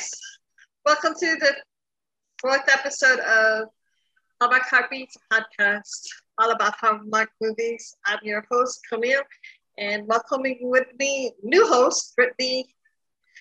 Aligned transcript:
guys. 0.00 0.10
Welcome 0.86 1.14
to 1.14 1.36
the 1.36 1.54
fourth 2.40 2.68
episode 2.72 3.18
of 3.20 3.68
Hallmark 4.40 4.62
Heartbeats 4.62 5.16
podcast, 5.30 6.06
all 6.38 6.50
about 6.52 6.74
Hallmark 6.80 7.28
movies. 7.40 7.94
I'm 8.06 8.18
your 8.22 8.44
host, 8.50 8.80
Camille, 8.90 9.22
and 9.76 10.06
welcoming 10.06 10.58
with 10.62 10.86
me, 10.98 11.32
new 11.42 11.66
host, 11.66 12.16
Brittany. 12.16 12.66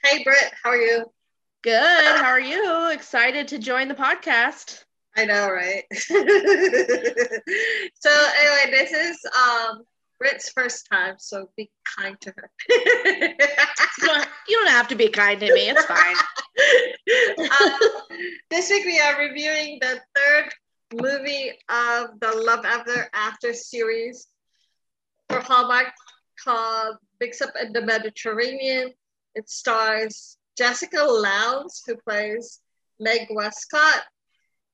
Hey, 0.03 0.21
Britt, 0.23 0.51
how 0.61 0.71
are 0.71 0.77
you? 0.77 1.05
Good. 1.63 2.17
How 2.17 2.29
are 2.29 2.39
you? 2.41 2.89
Excited 2.91 3.47
to 3.49 3.57
join 3.57 3.87
the 3.87 3.95
podcast. 3.95 4.83
I 5.15 5.25
know, 5.25 5.49
right? 5.49 5.83
so 5.93 6.09
anyway, 8.37 8.71
this 8.71 8.91
is 8.91 9.17
um 9.25 9.83
Britt's 10.19 10.49
first 10.49 10.87
time, 10.91 11.15
so 11.17 11.49
be 11.55 11.71
kind 11.97 12.19
to 12.21 12.33
her. 12.35 12.49
you, 12.69 13.35
don't, 14.01 14.27
you 14.47 14.57
don't 14.57 14.67
have 14.69 14.89
to 14.89 14.95
be 14.95 15.07
kind 15.07 15.39
to 15.39 15.53
me. 15.53 15.69
It's 15.69 15.85
fine. 15.85 16.15
um, 17.39 17.79
this 18.49 18.69
week 18.69 18.85
we 18.85 18.99
are 18.99 19.17
reviewing 19.17 19.79
the 19.81 20.01
third 20.15 20.49
movie 20.93 21.51
of 21.69 22.19
the 22.19 22.33
Love 22.45 22.65
Ever 22.65 23.09
After 23.13 23.53
series 23.53 24.27
for 25.29 25.39
Hallmark 25.39 25.87
called 26.43 26.97
Mix 27.21 27.41
Up 27.41 27.53
in 27.61 27.71
the 27.71 27.81
Mediterranean. 27.81 28.91
It 29.35 29.49
stars 29.49 30.37
Jessica 30.57 31.01
Lowndes, 31.01 31.83
who 31.87 31.95
plays 31.95 32.59
Meg 32.99 33.27
Westcott, 33.29 34.03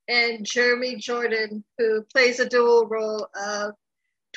and 0.07 0.45
Jeremy 0.45 0.95
Jordan, 0.95 1.63
who 1.77 2.01
plays 2.03 2.39
a 2.39 2.49
dual 2.49 2.87
role 2.87 3.27
of 3.39 3.73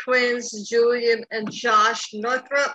twins 0.02 0.68
Julian 0.68 1.24
and 1.30 1.50
Josh 1.50 2.10
Northrup. 2.12 2.74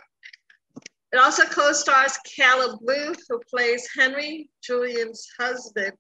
It 1.12 1.18
also 1.18 1.44
co-stars 1.44 2.18
Callum 2.36 2.80
Blue, 2.82 3.13
who 3.30 3.40
plays 3.49 3.88
Henry, 3.96 4.49
Julian's 4.63 5.27
husband. 5.40 5.94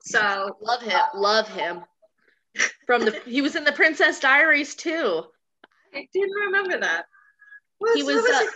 So 0.00 0.56
love 0.62 0.82
him, 0.82 1.00
love 1.14 1.48
him. 1.48 1.80
From 2.86 3.04
the 3.04 3.20
he 3.26 3.42
was 3.42 3.56
in 3.56 3.64
the 3.64 3.72
Princess 3.72 4.20
Diaries 4.20 4.74
too. 4.74 5.24
I 5.94 6.06
didn't 6.12 6.34
remember 6.46 6.80
that. 6.80 7.04
He 7.94 8.02
was, 8.02 8.16
was 8.16 8.30
uh, 8.30 8.50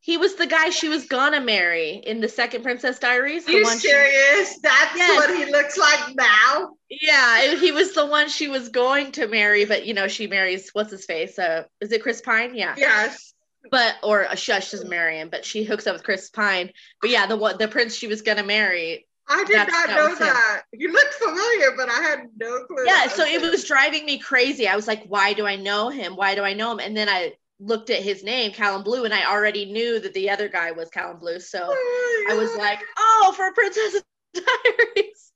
he 0.00 0.16
was 0.16 0.36
the 0.36 0.46
guy 0.46 0.70
she 0.70 0.88
was 0.88 1.06
gonna 1.06 1.40
marry 1.40 1.94
in 1.94 2.20
the 2.20 2.28
second 2.28 2.62
Princess 2.62 2.98
Diaries. 2.98 3.48
You 3.48 3.66
serious? 3.66 4.52
She... 4.52 4.60
That's 4.62 4.96
yes. 4.96 5.16
what 5.16 5.36
he 5.36 5.50
looks 5.50 5.76
like 5.76 6.14
now. 6.14 6.75
Yeah, 6.88 7.54
he 7.56 7.72
was 7.72 7.94
the 7.94 8.06
one 8.06 8.28
she 8.28 8.48
was 8.48 8.68
going 8.68 9.12
to 9.12 9.26
marry, 9.26 9.64
but 9.64 9.86
you 9.86 9.94
know 9.94 10.06
she 10.08 10.26
marries 10.26 10.70
what's 10.72 10.90
his 10.90 11.04
face? 11.04 11.38
Uh, 11.38 11.64
is 11.80 11.90
it 11.90 12.02
Chris 12.02 12.20
Pine? 12.20 12.54
Yeah. 12.54 12.74
Yes. 12.78 13.34
But 13.70 13.96
or 14.04 14.26
uh, 14.26 14.36
shush 14.36 14.70
doesn't 14.70 14.88
marry 14.88 15.18
him, 15.18 15.28
but 15.28 15.44
she 15.44 15.64
hooks 15.64 15.86
up 15.86 15.94
with 15.94 16.04
Chris 16.04 16.30
Pine. 16.30 16.70
But 17.00 17.10
yeah, 17.10 17.26
the 17.26 17.36
what 17.36 17.58
the 17.58 17.66
prince 17.66 17.96
she 17.96 18.06
was 18.06 18.22
gonna 18.22 18.44
marry. 18.44 19.06
I 19.28 19.42
did 19.42 19.56
not 19.56 19.66
that 19.66 19.88
know 19.88 20.14
that. 20.14 20.62
You 20.72 20.92
look 20.92 21.12
familiar, 21.14 21.72
but 21.76 21.88
I 21.88 22.00
had 22.00 22.20
no 22.36 22.64
clue. 22.66 22.84
Yeah, 22.86 23.08
so 23.08 23.24
it 23.24 23.42
was 23.42 23.64
driving 23.64 24.06
me 24.06 24.18
crazy. 24.18 24.68
I 24.68 24.76
was 24.76 24.86
like, 24.86 25.04
why 25.06 25.32
do 25.32 25.44
I 25.44 25.56
know 25.56 25.88
him? 25.88 26.14
Why 26.14 26.36
do 26.36 26.44
I 26.44 26.52
know 26.52 26.70
him? 26.70 26.78
And 26.78 26.96
then 26.96 27.08
I 27.08 27.32
looked 27.58 27.90
at 27.90 28.02
his 28.02 28.22
name, 28.22 28.52
Callum 28.52 28.84
Blue, 28.84 29.04
and 29.04 29.12
I 29.12 29.24
already 29.24 29.72
knew 29.72 29.98
that 29.98 30.14
the 30.14 30.30
other 30.30 30.48
guy 30.48 30.70
was 30.70 30.90
Callum 30.90 31.18
Blue. 31.18 31.40
So 31.40 31.66
oh 31.68 32.26
I 32.30 32.34
was 32.34 32.54
like, 32.56 32.78
oh, 32.96 33.34
for 33.36 33.52
Princess 33.52 34.00
Diaries. 34.32 35.32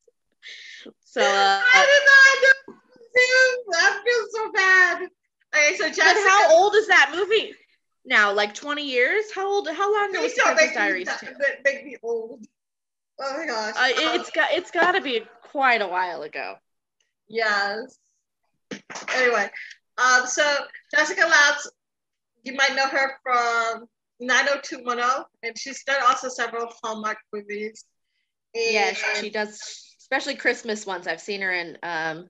So 1.11 1.23
uh, 1.23 1.25
I 1.27 1.87
did 1.87 2.03
not 2.07 2.69
know 2.69 3.73
that 3.73 4.01
feels 4.05 4.29
so 4.33 4.53
bad. 4.53 5.09
Okay, 5.53 5.77
so 5.77 5.89
Jessica, 5.89 6.05
but 6.05 6.31
how 6.31 6.57
old 6.57 6.77
is 6.77 6.87
that 6.87 7.11
movie 7.13 7.53
now? 8.05 8.33
Like 8.33 8.55
20 8.55 8.89
years? 8.89 9.25
How 9.35 9.49
old? 9.51 9.69
How 9.69 9.93
long 9.93 10.11
ago 10.11 10.23
was 10.23 10.35
Princess 10.35 10.73
Diaries? 10.73 11.07
That, 11.07 11.21
that 11.21 11.65
make 11.65 11.85
me 11.85 11.97
old. 12.05 12.47
Oh 13.19 13.37
my 13.37 13.45
gosh. 13.45 13.75
Uh, 13.77 14.15
it's 14.15 14.31
got 14.31 14.53
it's 14.53 14.71
got 14.71 14.93
to 14.93 15.01
be 15.01 15.23
quite 15.51 15.83
a 15.83 15.89
while 15.89 16.23
ago. 16.23 16.55
Yes. 17.29 17.99
Anyway, 19.13 19.51
um, 19.99 20.27
so 20.27 20.45
Jessica 20.95 21.23
Lowndes 21.23 21.73
you 22.45 22.55
might 22.55 22.77
know 22.77 22.87
her 22.87 23.19
from 23.25 23.89
90210, 24.21 25.25
and 25.43 25.59
she's 25.59 25.83
done 25.83 26.01
also 26.07 26.29
several 26.29 26.73
Hallmark 26.83 27.19
movies. 27.33 27.85
And 28.55 28.75
yeah, 28.75 28.93
she 29.21 29.31
does, 29.31 29.90
especially 30.11 30.35
Christmas 30.35 30.87
ones. 30.87 31.07
I've 31.07 31.21
seen 31.21 31.41
her 31.41 31.53
in 31.53 31.79
um, 31.85 32.29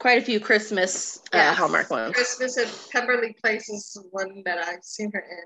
quite 0.00 0.22
a 0.22 0.24
few 0.24 0.40
Christmas 0.40 1.18
uh, 1.34 1.38
yes, 1.38 1.58
Hallmark 1.58 1.90
ones. 1.90 2.14
Christmas 2.14 2.56
at 2.56 2.90
Pemberley 2.90 3.36
Place 3.42 3.68
is 3.68 3.98
one 4.10 4.42
that 4.46 4.58
I've 4.58 4.82
seen 4.82 5.10
her 5.12 5.20
in. 5.20 5.44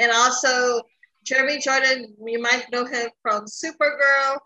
And 0.00 0.10
also, 0.12 0.82
Jeremy 1.24 1.58
Jordan, 1.60 2.16
you 2.26 2.40
might 2.40 2.66
know 2.72 2.84
him 2.84 3.10
from 3.22 3.44
Supergirl, 3.44 4.38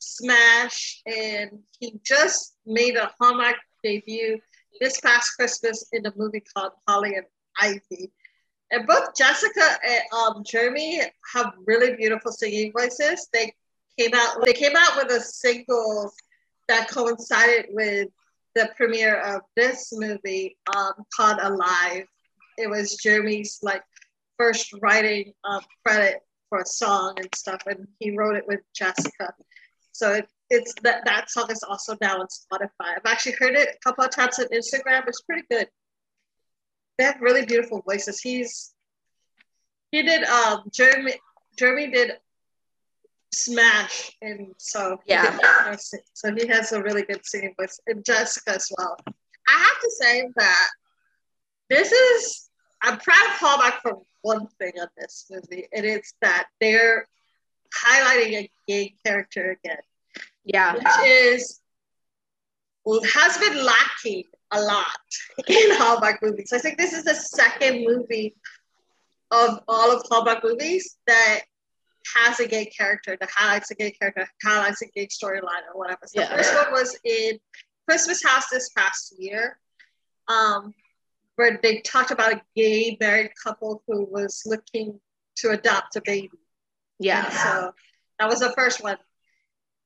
Smash, 0.00 1.00
and 1.06 1.50
he 1.78 2.00
just 2.04 2.56
made 2.66 2.96
a 2.96 3.12
Hallmark 3.20 3.56
debut 3.84 4.38
this 4.80 5.00
past 5.00 5.30
Christmas 5.36 5.86
in 5.92 6.04
a 6.06 6.12
movie 6.16 6.42
called 6.54 6.72
Holly 6.88 7.14
and 7.14 7.26
Ivy. 7.60 8.10
And 8.72 8.84
both 8.88 9.14
Jessica 9.16 9.78
and 9.88 10.02
um, 10.12 10.42
Jeremy 10.44 11.02
have 11.34 11.52
really 11.66 11.94
beautiful 11.94 12.32
singing 12.32 12.72
voices. 12.72 13.28
They 13.32 13.54
came 13.98 14.12
out 14.14 14.44
they 14.44 14.52
came 14.52 14.76
out 14.76 14.96
with 14.96 15.10
a 15.12 15.20
single 15.20 16.12
that 16.68 16.88
coincided 16.88 17.66
with 17.70 18.08
the 18.54 18.70
premiere 18.76 19.20
of 19.20 19.42
this 19.54 19.90
movie 19.92 20.56
um, 20.74 20.92
called 21.14 21.38
Alive. 21.42 22.06
It 22.58 22.68
was 22.68 22.96
Jeremy's 22.96 23.58
like 23.62 23.82
first 24.38 24.72
writing 24.80 25.32
um, 25.44 25.60
credit 25.84 26.20
for 26.48 26.60
a 26.60 26.66
song 26.66 27.14
and 27.18 27.28
stuff, 27.34 27.62
and 27.66 27.86
he 27.98 28.16
wrote 28.16 28.36
it 28.36 28.46
with 28.46 28.60
Jessica. 28.74 29.34
So 29.92 30.14
it, 30.14 30.28
it's 30.48 30.74
that 30.82 31.04
that 31.04 31.30
song 31.30 31.50
is 31.50 31.62
also 31.62 31.96
now 32.00 32.18
on 32.18 32.26
Spotify. 32.26 32.96
I've 32.96 33.06
actually 33.06 33.36
heard 33.38 33.54
it 33.54 33.68
a 33.68 33.78
couple 33.84 34.04
of 34.04 34.10
times 34.10 34.38
on 34.38 34.46
Instagram. 34.46 35.06
It's 35.06 35.22
pretty 35.22 35.42
good 35.50 35.68
they 36.98 37.04
have 37.04 37.20
really 37.20 37.44
beautiful 37.44 37.82
voices. 37.82 38.20
He's 38.20 38.72
he 39.90 40.02
did 40.02 40.24
um 40.24 40.64
Jeremy 40.72 41.14
Jeremy 41.58 41.90
did 41.90 42.12
Smash 43.38 44.16
and 44.22 44.54
so 44.56 44.98
yeah 45.06 45.76
so 46.14 46.34
he 46.34 46.46
has 46.46 46.72
a 46.72 46.82
really 46.82 47.02
good 47.02 47.20
singing 47.26 47.54
voice 47.58 47.78
and 47.86 48.04
Jessica 48.04 48.54
as 48.54 48.68
well. 48.76 48.96
I 49.48 49.58
have 49.58 49.80
to 49.80 49.90
say 49.90 50.28
that 50.36 50.68
this 51.68 51.92
is 51.92 52.48
I'm 52.82 52.98
proud 52.98 53.26
of 53.26 53.32
Hallmark 53.32 53.74
for 53.82 54.02
one 54.22 54.46
thing 54.58 54.72
on 54.80 54.88
this 54.98 55.26
movie, 55.30 55.66
and 55.72 55.84
it's 55.84 56.14
that 56.22 56.46
they're 56.60 57.06
highlighting 57.74 58.34
a 58.34 58.50
gay 58.66 58.94
character 59.04 59.58
again. 59.62 59.78
Yeah. 60.44 60.74
Which 60.74 61.08
is 61.08 61.60
has 63.12 63.36
been 63.38 63.64
lacking 63.64 64.24
a 64.52 64.60
lot 64.60 64.86
in 65.48 65.70
Hallmark 65.72 66.22
movies. 66.22 66.52
I 66.52 66.58
think 66.58 66.78
this 66.78 66.92
is 66.92 67.04
the 67.04 67.14
second 67.14 67.84
movie 67.84 68.36
of 69.30 69.60
all 69.66 69.90
of 69.90 70.06
Hallmark 70.08 70.44
movies 70.44 70.96
that 71.06 71.40
has 72.14 72.40
a 72.40 72.46
gay 72.46 72.66
character, 72.66 73.16
that 73.18 73.30
highlights 73.34 73.70
a 73.70 73.74
gay 73.74 73.90
character, 73.90 74.28
highlights 74.42 74.82
a 74.82 74.86
gay 74.86 75.06
storyline 75.06 75.66
or 75.72 75.78
whatever. 75.78 76.00
So 76.06 76.20
yeah. 76.20 76.28
the 76.28 76.42
first 76.42 76.54
one 76.54 76.72
was 76.72 76.98
in 77.04 77.38
Christmas 77.88 78.22
House 78.22 78.48
this 78.50 78.70
past 78.70 79.14
year, 79.18 79.58
um, 80.28 80.74
where 81.36 81.58
they 81.62 81.80
talked 81.80 82.10
about 82.10 82.32
a 82.32 82.42
gay 82.54 82.96
married 83.00 83.30
couple 83.42 83.82
who 83.86 84.04
was 84.04 84.42
looking 84.46 85.00
to 85.36 85.50
adopt 85.50 85.96
a 85.96 86.02
baby. 86.04 86.30
Yeah. 86.98 87.24
And 87.24 87.34
so 87.34 87.72
that 88.18 88.28
was 88.28 88.40
the 88.40 88.52
first 88.56 88.82
one. 88.82 88.96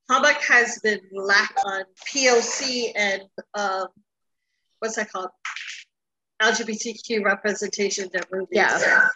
Hallmark 0.09 0.41
has 0.43 0.81
been 0.81 1.01
lack 1.13 1.55
on 1.65 1.85
POC 2.07 2.93
and 2.97 3.23
um, 3.55 3.87
what's 4.81 4.97
that 4.97 5.11
called? 5.13 5.31
LGBTQ 6.43 7.23
representation 7.23 8.09
in 8.13 8.21
movies. 8.33 8.49
Yeah. 8.53 9.09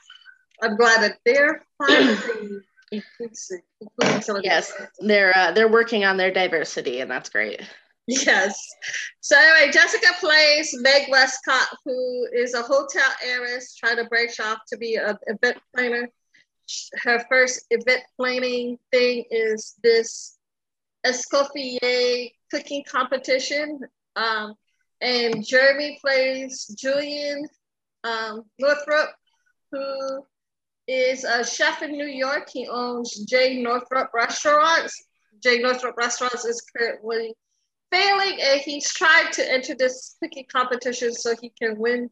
I'm 0.62 0.76
glad 0.76 1.02
that 1.02 1.18
they're 1.24 1.64
finally 1.78 2.16
inclusive, 2.90 3.60
Yes, 4.42 4.72
they're 5.00 5.36
uh, 5.36 5.52
they're 5.52 5.68
working 5.68 6.04
on 6.04 6.16
their 6.16 6.32
diversity, 6.32 7.00
and 7.00 7.10
that's 7.10 7.28
great. 7.28 7.60
Yes. 8.06 8.60
So 9.20 9.36
anyway, 9.38 9.72
Jessica 9.72 10.08
plays 10.20 10.74
Meg 10.80 11.10
Westcott, 11.10 11.68
who 11.84 12.26
is 12.34 12.52
a 12.52 12.62
hotel 12.62 13.10
heiress 13.24 13.74
trying 13.74 13.96
to 13.96 14.04
branch 14.04 14.40
off 14.40 14.58
to 14.68 14.76
be 14.76 14.96
an 14.96 15.16
event 15.26 15.58
planner. 15.74 16.10
Her 17.02 17.24
first 17.30 17.64
event 17.70 18.02
planning 18.18 18.78
thing 18.92 19.24
is 19.30 19.74
this 19.82 20.36
Escoffier 21.06 22.32
cooking 22.50 22.84
competition. 22.86 23.80
Um, 24.16 24.54
and 25.00 25.44
Jeremy 25.44 25.98
plays 26.00 26.66
Julian 26.78 27.46
um, 28.04 28.44
Northrup, 28.58 29.10
who 29.70 30.24
is 30.86 31.24
a 31.24 31.44
chef 31.44 31.82
in 31.82 31.92
New 31.92 32.06
York. 32.06 32.48
He 32.52 32.66
owns 32.68 33.24
J. 33.24 33.62
Northrup 33.62 34.10
Restaurants. 34.14 35.04
J. 35.42 35.60
Northrup 35.60 35.96
Restaurants 35.96 36.44
is 36.44 36.62
currently 36.76 37.34
failing, 37.90 38.38
and 38.40 38.60
he's 38.60 38.92
tried 38.92 39.32
to 39.32 39.52
enter 39.52 39.74
this 39.74 40.16
cooking 40.22 40.46
competition 40.50 41.12
so 41.12 41.34
he 41.40 41.50
can 41.50 41.78
win 41.78 42.10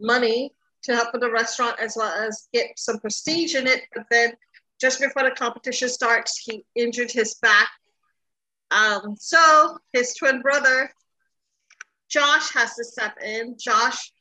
money 0.00 0.52
to 0.82 0.94
help 0.94 1.12
with 1.12 1.22
the 1.22 1.30
restaurant 1.30 1.76
as 1.80 1.96
well 1.96 2.12
as 2.12 2.48
get 2.52 2.66
some 2.76 2.98
prestige 2.98 3.54
in 3.54 3.66
it. 3.66 3.82
But 3.94 4.06
then 4.10 4.34
just 4.80 5.00
before 5.00 5.24
the 5.24 5.34
competition 5.34 5.88
starts, 5.88 6.38
he 6.38 6.64
injured 6.74 7.10
his 7.10 7.34
back. 7.34 7.68
Um, 8.70 9.16
so 9.18 9.78
his 9.92 10.14
twin 10.14 10.42
brother, 10.42 10.90
Josh, 12.08 12.52
has 12.52 12.74
to 12.74 12.84
step 12.84 13.16
in. 13.24 13.56
Josh 13.58 14.12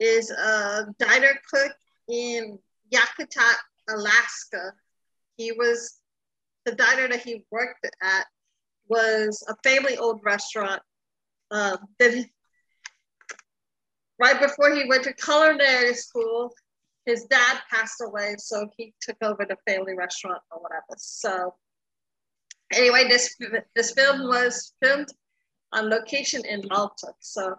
is 0.00 0.30
a 0.30 0.86
diner 0.98 1.38
cook 1.52 1.72
in 2.08 2.58
Yakutat, 2.92 3.56
Alaska. 3.88 4.72
He 5.36 5.52
was 5.52 5.98
the 6.64 6.74
diner 6.74 7.08
that 7.08 7.22
he 7.22 7.44
worked 7.50 7.86
at 8.02 8.26
was 8.88 9.44
a 9.48 9.54
family-owned 9.68 10.20
restaurant. 10.22 10.82
Um, 11.50 11.78
that 11.98 12.24
right 14.18 14.40
before 14.40 14.74
he 14.74 14.88
went 14.88 15.04
to 15.04 15.12
culinary 15.14 15.94
school, 15.94 16.52
his 17.06 17.24
dad 17.24 17.58
passed 17.70 18.02
away, 18.02 18.36
so 18.38 18.68
he 18.76 18.94
took 19.00 19.16
over 19.22 19.44
the 19.44 19.56
family 19.70 19.94
restaurant 19.94 20.40
or 20.50 20.60
whatever. 20.62 20.96
So 20.96 21.54
anyway, 22.72 23.08
this 23.08 23.36
this 23.74 23.92
film 23.92 24.22
was 24.22 24.72
filmed 24.82 25.08
on 25.72 25.90
location 25.90 26.44
in 26.46 26.62
Malta. 26.68 27.12
So 27.20 27.56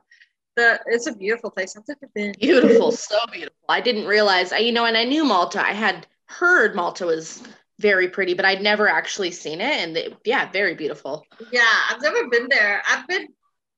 the 0.56 0.80
it's 0.88 1.08
a 1.08 1.14
beautiful 1.14 1.52
place. 1.52 1.76
I've 1.76 1.88
never 1.88 2.10
been. 2.14 2.34
Beautiful, 2.40 2.92
so 2.92 3.18
beautiful. 3.32 3.58
I 3.70 3.82
didn't 3.82 4.06
realize 4.06 4.52
I 4.52 4.60
you 4.60 4.72
know, 4.72 4.86
and 4.86 4.98
I 4.98 5.04
knew 5.04 5.26
Malta. 5.26 5.66
I 5.66 5.74
had 5.74 6.08
heard 6.26 6.76
Malta 6.76 7.06
was 7.06 7.44
very 7.80 8.08
pretty, 8.08 8.34
but 8.34 8.46
I'd 8.46 8.62
never 8.62 8.88
actually 8.88 9.32
seen 9.32 9.60
it. 9.62 9.80
And 9.82 9.98
it, 9.98 10.18
yeah, 10.26 10.50
very 10.52 10.76
beautiful. 10.76 11.26
Yeah, 11.52 11.74
I've 11.90 12.02
never 12.02 12.30
been 12.30 12.48
there. 12.50 12.82
I've 12.90 13.08
been 13.08 13.28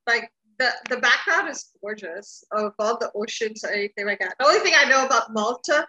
like 0.05 0.31
the 0.59 0.69
the 0.89 0.97
background 0.97 1.49
is 1.49 1.71
gorgeous 1.81 2.43
of 2.51 2.73
all 2.79 2.97
the 2.97 3.11
oceans 3.15 3.63
or 3.63 3.71
anything 3.71 4.05
like 4.05 4.19
that. 4.19 4.35
The 4.39 4.45
only 4.45 4.59
thing 4.59 4.73
I 4.75 4.89
know 4.89 5.05
about 5.05 5.33
Malta 5.33 5.87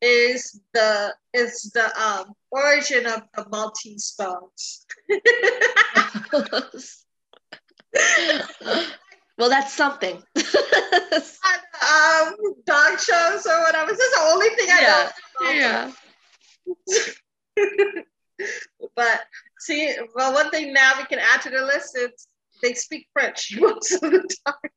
is 0.00 0.60
the 0.72 1.14
is 1.32 1.70
the 1.74 1.86
um, 2.00 2.34
origin 2.50 3.06
of 3.06 3.22
the 3.34 3.46
Maltese 3.50 4.14
dogs. 4.18 4.86
well, 9.38 9.48
that's 9.48 9.72
something. 9.72 10.22
um, 10.36 12.34
dog 12.66 12.98
shows 13.00 13.46
or 13.46 13.60
whatever. 13.62 13.90
This 13.90 14.00
is 14.00 14.14
the 14.14 14.20
only 14.22 14.48
thing 14.50 14.68
I 14.70 14.80
yeah. 14.80 15.10
know. 15.40 15.50
Yeah. 15.50 15.90
but 18.96 19.20
see, 19.58 19.94
well, 20.14 20.32
one 20.32 20.50
thing 20.50 20.72
now 20.72 20.92
we 20.98 21.04
can 21.06 21.18
add 21.18 21.42
to 21.42 21.50
the 21.50 21.62
list 21.62 21.96
is 21.96 22.28
they 22.62 22.74
speak 22.74 23.08
French 23.12 23.56
most 23.60 23.92
of 23.92 24.00
the 24.00 24.36
time. 24.46 24.70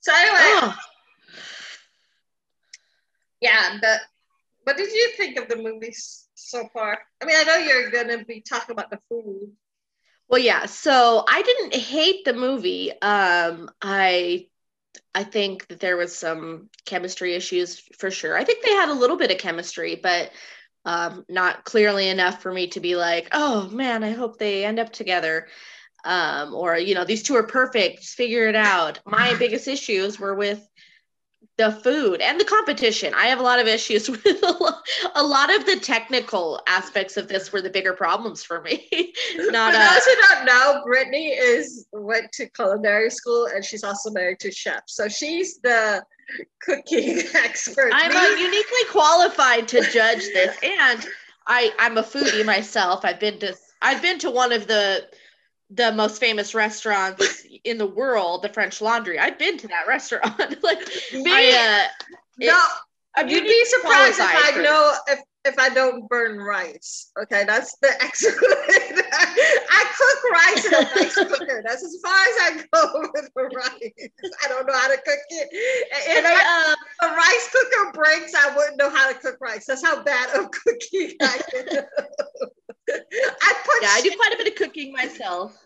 So 0.00 0.12
anyway, 0.14 0.38
oh. 0.38 0.76
yeah. 3.40 3.78
The 3.80 3.98
what 4.64 4.76
did 4.76 4.92
you 4.92 5.12
think 5.16 5.38
of 5.38 5.48
the 5.48 5.56
movies 5.56 6.28
so 6.34 6.68
far? 6.72 6.98
I 7.22 7.24
mean, 7.24 7.36
I 7.38 7.44
know 7.44 7.56
you're 7.56 7.90
gonna 7.90 8.24
be 8.24 8.40
talking 8.40 8.72
about 8.72 8.90
the 8.90 8.98
food. 9.08 9.52
Well, 10.28 10.40
yeah. 10.40 10.66
So 10.66 11.24
I 11.26 11.42
didn't 11.42 11.74
hate 11.74 12.24
the 12.24 12.34
movie. 12.34 12.92
Um, 13.00 13.70
I 13.80 14.46
I 15.14 15.24
think 15.24 15.68
that 15.68 15.80
there 15.80 15.96
was 15.96 16.16
some 16.16 16.70
chemistry 16.86 17.34
issues 17.34 17.80
for 17.98 18.10
sure. 18.10 18.36
I 18.36 18.44
think 18.44 18.64
they 18.64 18.74
had 18.74 18.90
a 18.90 18.94
little 18.94 19.16
bit 19.16 19.30
of 19.32 19.38
chemistry, 19.38 19.96
but 19.96 20.32
um, 20.86 21.24
not 21.28 21.64
clearly 21.64 22.08
enough 22.08 22.42
for 22.42 22.52
me 22.52 22.68
to 22.68 22.80
be 22.80 22.96
like, 22.96 23.28
oh 23.32 23.68
man, 23.70 24.04
I 24.04 24.12
hope 24.12 24.38
they 24.38 24.64
end 24.64 24.78
up 24.80 24.92
together 24.92 25.48
um, 26.04 26.54
or 26.54 26.78
you 26.78 26.94
know 26.94 27.04
these 27.04 27.22
two 27.22 27.36
are 27.36 27.46
perfect 27.46 28.02
Just 28.02 28.16
figure 28.16 28.48
it 28.48 28.56
out 28.56 29.00
my 29.06 29.34
biggest 29.40 29.68
issues 29.68 30.18
were 30.18 30.34
with 30.34 30.66
the 31.58 31.72
food 31.72 32.20
and 32.20 32.40
the 32.40 32.44
competition. 32.44 33.12
I 33.14 33.26
have 33.26 33.40
a 33.40 33.42
lot 33.42 33.58
of 33.58 33.66
issues 33.66 34.08
with 34.08 34.24
a 34.24 35.22
lot, 35.22 35.54
of 35.54 35.66
the 35.66 35.78
technical 35.80 36.60
aspects 36.68 37.16
of 37.16 37.26
this 37.26 37.52
were 37.52 37.60
the 37.60 37.70
bigger 37.70 37.92
problems 37.92 38.44
for 38.44 38.62
me. 38.62 38.88
Not 39.36 39.72
for 39.72 39.80
uh, 39.80 39.94
those 39.94 40.04
who 40.04 40.14
don't 40.28 40.44
know 40.44 40.82
brittany 40.84 41.28
is 41.28 41.86
went 41.92 42.30
to 42.32 42.48
culinary 42.50 43.10
school 43.10 43.48
and 43.54 43.64
she's 43.64 43.82
also 43.82 44.10
married 44.10 44.38
to 44.40 44.52
chef. 44.52 44.82
So 44.86 45.08
she's 45.08 45.58
the 45.58 46.02
cooking 46.62 47.22
expert. 47.34 47.90
I'm 47.92 48.10
me- 48.10 48.16
uh, 48.16 48.46
uniquely 48.46 48.84
qualified 48.90 49.66
to 49.68 49.80
judge 49.90 50.20
this 50.20 50.56
and 50.62 51.06
i 51.46 51.72
i'm 51.78 51.98
a 51.98 52.02
foodie 52.02 52.44
myself. 52.44 53.04
I've 53.04 53.20
been 53.20 53.38
to 53.40 53.56
i've 53.82 54.02
been 54.02 54.18
to 54.20 54.30
one 54.30 54.52
of 54.52 54.66
the 54.66 55.08
the 55.70 55.92
most 55.92 56.20
famous 56.20 56.54
restaurants 56.54 57.37
in 57.64 57.78
the 57.78 57.86
world, 57.86 58.42
the 58.42 58.48
French 58.48 58.80
Laundry. 58.80 59.18
I've 59.18 59.38
been 59.38 59.58
to 59.58 59.68
that 59.68 59.84
restaurant. 59.88 60.38
like 60.62 60.78
me, 61.12 61.24
I, 61.26 61.88
uh, 61.88 62.14
no, 62.38 62.62
you'd 63.26 63.44
be 63.44 63.64
surprised 63.66 64.18
if 64.20 64.56
I 64.56 64.62
know 64.62 64.94
if 65.08 65.20
if 65.44 65.58
I 65.58 65.70
don't 65.70 66.06
burn 66.08 66.38
rice. 66.38 67.10
Okay, 67.20 67.44
that's 67.46 67.76
the 67.80 67.88
excellent. 68.00 68.36
I 69.70 69.84
cook 69.96 70.32
rice 70.32 70.64
in 70.66 70.74
a 70.74 70.78
rice 70.78 71.14
cooker. 71.14 71.62
That's 71.64 71.82
as 71.82 71.98
far 72.02 72.12
as 72.12 72.36
I 72.40 72.64
go 72.72 73.08
with 73.14 73.30
the 73.34 73.42
rice. 73.56 74.08
I 74.44 74.48
don't 74.48 74.66
know 74.66 74.74
how 74.74 74.88
to 74.88 74.96
cook 74.96 75.18
it. 75.30 75.48
If 75.52 76.24
I, 76.24 76.72
um, 76.72 77.10
a 77.10 77.16
rice 77.16 77.50
cooker 77.50 77.92
breaks, 77.92 78.34
I 78.34 78.54
wouldn't 78.54 78.76
know 78.76 78.90
how 78.90 79.10
to 79.10 79.18
cook 79.18 79.38
rice. 79.40 79.66
That's 79.66 79.84
how 79.84 80.02
bad 80.02 80.36
of 80.36 80.50
cooking 80.50 81.16
I 81.22 81.40
am. 81.56 81.84
I 82.90 83.54
put 83.64 83.82
yeah, 83.82 83.90
I 83.90 84.00
do 84.02 84.10
quite 84.16 84.34
a 84.34 84.36
bit 84.36 84.48
of 84.48 84.54
cooking 84.54 84.92
myself. 84.92 85.56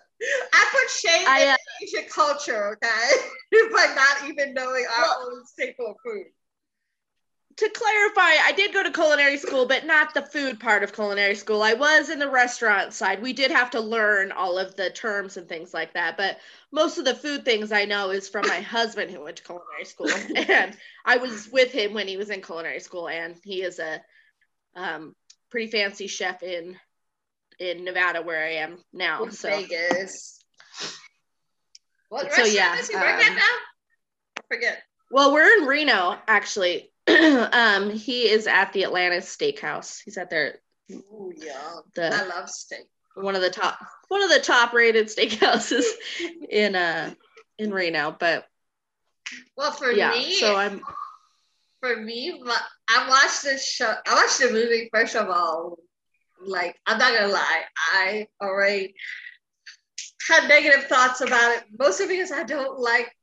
I 0.52 0.66
put 0.70 0.90
shame 0.90 1.26
I, 1.26 1.46
uh, 1.46 1.50
in 1.50 1.56
Asian 1.82 2.08
culture, 2.08 2.72
okay, 2.72 3.10
by 3.72 3.94
not 3.94 4.28
even 4.28 4.54
knowing 4.54 4.84
our 4.96 5.02
well, 5.02 5.30
own 5.32 5.46
staple 5.46 5.96
food. 6.04 6.26
To 7.56 7.68
clarify, 7.68 8.42
I 8.42 8.52
did 8.56 8.72
go 8.72 8.82
to 8.82 8.90
culinary 8.90 9.36
school, 9.36 9.66
but 9.66 9.84
not 9.84 10.14
the 10.14 10.22
food 10.22 10.58
part 10.58 10.82
of 10.82 10.94
culinary 10.94 11.34
school. 11.34 11.62
I 11.62 11.74
was 11.74 12.08
in 12.08 12.18
the 12.18 12.30
restaurant 12.30 12.94
side. 12.94 13.20
We 13.20 13.34
did 13.34 13.50
have 13.50 13.70
to 13.70 13.80
learn 13.80 14.32
all 14.32 14.58
of 14.58 14.74
the 14.74 14.88
terms 14.88 15.36
and 15.36 15.46
things 15.46 15.74
like 15.74 15.92
that, 15.92 16.16
but 16.16 16.38
most 16.72 16.96
of 16.96 17.04
the 17.04 17.14
food 17.14 17.44
things 17.44 17.70
I 17.70 17.84
know 17.84 18.10
is 18.10 18.28
from 18.28 18.46
my 18.48 18.60
husband 18.60 19.10
who 19.10 19.22
went 19.22 19.36
to 19.36 19.42
culinary 19.42 19.84
school, 19.84 20.08
and 20.48 20.76
I 21.04 21.18
was 21.18 21.48
with 21.52 21.72
him 21.72 21.92
when 21.92 22.08
he 22.08 22.16
was 22.16 22.30
in 22.30 22.40
culinary 22.40 22.80
school, 22.80 23.08
and 23.08 23.36
he 23.44 23.62
is 23.62 23.78
a 23.78 24.00
um, 24.74 25.14
pretty 25.50 25.70
fancy 25.70 26.06
chef 26.06 26.42
in 26.42 26.78
in 27.58 27.84
Nevada 27.84 28.22
where 28.22 28.42
I 28.42 28.54
am 28.54 28.78
now. 28.92 29.28
so 29.28 29.50
Vegas. 29.50 30.42
What 32.12 32.30
so 32.34 32.44
yeah, 32.44 32.76
is 32.78 32.90
he 32.90 32.94
um, 32.94 33.02
now? 33.02 33.42
Forget. 34.46 34.82
Well, 35.10 35.32
we're 35.32 35.60
in 35.60 35.66
Reno 35.66 36.18
actually. 36.28 36.92
um, 37.08 37.88
he 37.88 38.28
is 38.28 38.46
at 38.46 38.74
the 38.74 38.84
Atlantis 38.84 39.34
Steakhouse. 39.34 40.02
He's 40.04 40.18
at 40.18 40.28
their. 40.28 40.58
Ooh, 40.90 41.32
yeah. 41.34 41.56
The, 41.94 42.14
I 42.14 42.26
love 42.26 42.50
steak. 42.50 42.86
One 43.14 43.34
of 43.34 43.40
the 43.40 43.48
top, 43.48 43.78
one 44.08 44.22
of 44.22 44.28
the 44.28 44.40
top 44.40 44.74
rated 44.74 45.06
steakhouses 45.06 45.84
in 46.50 46.76
uh 46.76 47.14
in 47.58 47.72
Reno, 47.72 48.14
but. 48.20 48.44
Well, 49.56 49.72
for 49.72 49.90
yeah, 49.90 50.10
me, 50.10 50.34
so 50.34 50.54
I'm. 50.54 50.82
For 51.80 51.96
me, 51.96 52.42
I 52.90 53.08
watched 53.08 53.42
this 53.42 53.66
show. 53.66 53.90
I 54.06 54.14
watched 54.14 54.38
the 54.38 54.52
movie 54.52 54.90
first 54.92 55.16
of 55.16 55.30
all 55.30 55.78
like 56.44 56.76
I'm 56.86 56.98
not 56.98 57.14
gonna 57.14 57.32
lie, 57.32 57.62
I 57.76 58.26
already 58.40 58.94
had 60.28 60.48
negative 60.48 60.84
thoughts 60.84 61.20
about 61.20 61.56
it, 61.56 61.64
mostly 61.78 62.06
because 62.06 62.32
I 62.32 62.42
don't 62.44 62.78
like 62.78 63.14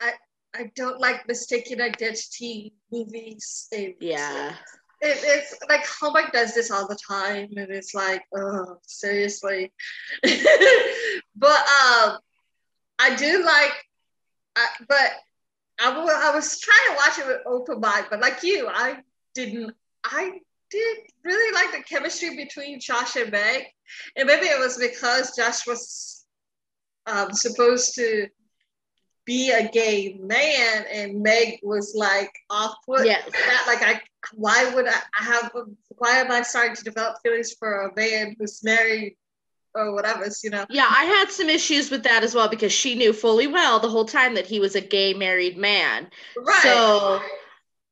I 0.00 0.12
I 0.54 0.70
don't 0.76 1.00
like 1.00 1.26
mistaken 1.26 1.80
identity 1.80 2.74
movies. 2.90 3.68
And 3.72 3.94
yeah. 4.00 4.54
It, 5.00 5.18
it's 5.22 5.54
like 5.68 5.84
Hallmark 5.86 6.32
does 6.32 6.54
this 6.54 6.70
all 6.70 6.88
the 6.88 6.96
time, 6.96 7.50
and 7.56 7.70
it's 7.70 7.94
like, 7.94 8.22
oh, 8.34 8.78
seriously. 8.82 9.72
but 10.22 10.30
um, 11.50 12.18
I 12.98 13.14
do 13.16 13.44
like, 13.44 13.72
I, 14.56 14.66
but 14.88 15.10
I, 15.80 15.90
I 15.90 16.34
was 16.34 16.60
trying 16.60 16.88
to 16.88 16.94
watch 16.94 17.18
it 17.18 17.26
with 17.26 17.46
open 17.46 17.80
mind, 17.80 18.06
but 18.08 18.20
like 18.20 18.42
you, 18.42 18.68
I 18.68 18.98
didn't. 19.34 19.74
I 20.04 20.38
did 20.70 20.98
really 21.24 21.54
like 21.54 21.72
the 21.72 21.82
chemistry 21.82 22.36
between 22.36 22.80
Josh 22.80 23.16
and 23.16 23.30
Meg. 23.30 23.64
And 24.16 24.26
maybe 24.26 24.46
it 24.46 24.58
was 24.58 24.78
because 24.78 25.36
Josh 25.36 25.66
was 25.66 26.13
um, 27.06 27.32
supposed 27.32 27.94
to 27.96 28.28
be 29.26 29.50
a 29.50 29.68
gay 29.68 30.18
man 30.20 30.84
and 30.92 31.22
Meg 31.22 31.58
was 31.62 31.94
like 31.96 32.30
off 32.50 32.74
put 32.84 33.06
yes. 33.06 33.24
that 33.32 33.64
like 33.66 33.82
I 33.82 34.00
why 34.34 34.70
would 34.74 34.86
I 34.86 35.00
have 35.14 35.50
why 35.96 36.18
am 36.18 36.30
I 36.30 36.42
starting 36.42 36.76
to 36.76 36.84
develop 36.84 37.16
feelings 37.22 37.54
for 37.58 37.86
a 37.86 37.94
man 37.96 38.36
who's 38.38 38.62
married 38.62 39.16
or 39.76 39.92
whatever, 39.92 40.28
you 40.44 40.50
know. 40.50 40.64
Yeah, 40.70 40.86
I 40.88 41.04
had 41.04 41.30
some 41.30 41.48
issues 41.48 41.90
with 41.90 42.04
that 42.04 42.22
as 42.22 42.32
well 42.32 42.48
because 42.48 42.72
she 42.72 42.94
knew 42.94 43.12
fully 43.12 43.48
well 43.48 43.80
the 43.80 43.88
whole 43.88 44.04
time 44.04 44.34
that 44.34 44.46
he 44.46 44.60
was 44.60 44.76
a 44.76 44.80
gay 44.80 45.14
married 45.14 45.56
man. 45.56 46.08
Right. 46.36 46.62
So 46.62 47.20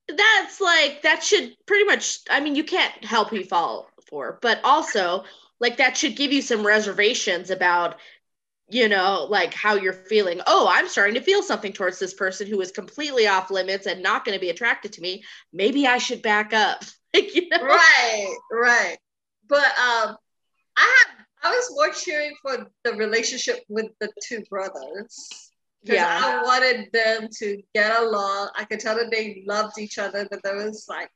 that's 0.08 0.60
like 0.60 1.02
that 1.02 1.22
should 1.22 1.56
pretty 1.66 1.84
much 1.84 2.20
i 2.30 2.40
mean 2.40 2.54
you 2.54 2.64
can't 2.64 3.04
help 3.04 3.30
who 3.30 3.36
you 3.36 3.44
fall 3.44 3.88
for 4.08 4.38
but 4.42 4.60
also 4.64 5.24
like 5.60 5.76
that 5.76 5.96
should 5.96 6.16
give 6.16 6.32
you 6.32 6.42
some 6.42 6.66
reservations 6.66 7.50
about 7.50 7.96
you 8.72 8.88
know 8.88 9.26
like 9.28 9.52
how 9.52 9.74
you're 9.74 9.92
feeling 9.92 10.40
oh 10.46 10.66
i'm 10.70 10.88
starting 10.88 11.14
to 11.14 11.20
feel 11.20 11.42
something 11.42 11.72
towards 11.72 11.98
this 11.98 12.14
person 12.14 12.46
who 12.46 12.60
is 12.60 12.70
completely 12.70 13.26
off 13.26 13.50
limits 13.50 13.86
and 13.86 14.02
not 14.02 14.24
going 14.24 14.36
to 14.36 14.40
be 14.40 14.50
attracted 14.50 14.92
to 14.92 15.00
me 15.00 15.22
maybe 15.52 15.86
i 15.86 15.98
should 15.98 16.22
back 16.22 16.52
up 16.52 16.82
you 17.14 17.48
know? 17.48 17.62
right 17.62 18.36
right 18.50 18.96
but 19.52 19.66
um, 19.78 20.16
I 20.76 20.96
had 20.98 21.24
I 21.44 21.50
was 21.50 21.70
more 21.72 21.90
cheering 21.90 22.34
for 22.40 22.70
the 22.84 22.94
relationship 22.94 23.64
with 23.68 23.86
the 24.00 24.10
two 24.26 24.42
brothers. 24.48 25.28
Yeah. 25.82 26.20
I 26.22 26.42
wanted 26.42 26.90
them 26.92 27.28
to 27.38 27.60
get 27.74 28.00
along. 28.00 28.50
I 28.56 28.64
could 28.64 28.78
tell 28.80 28.96
that 28.96 29.10
they 29.10 29.42
loved 29.46 29.78
each 29.78 29.98
other, 29.98 30.26
but 30.30 30.40
there 30.44 30.56
was 30.56 30.86
like 30.88 31.10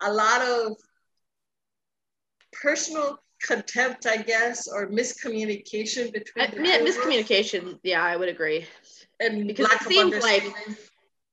a 0.00 0.12
lot 0.12 0.40
of 0.40 0.76
personal 2.52 3.18
contempt, 3.42 4.06
I 4.06 4.18
guess, 4.18 4.68
or 4.68 4.88
miscommunication 4.88 6.12
between. 6.12 6.46
Uh, 6.46 6.78
miscommunication, 6.84 7.78
yeah, 7.82 8.02
I 8.02 8.16
would 8.16 8.28
agree. 8.28 8.66
And 9.20 9.46
because 9.46 9.70
it 9.72 9.82
seemed 9.82 10.22
like 10.22 10.44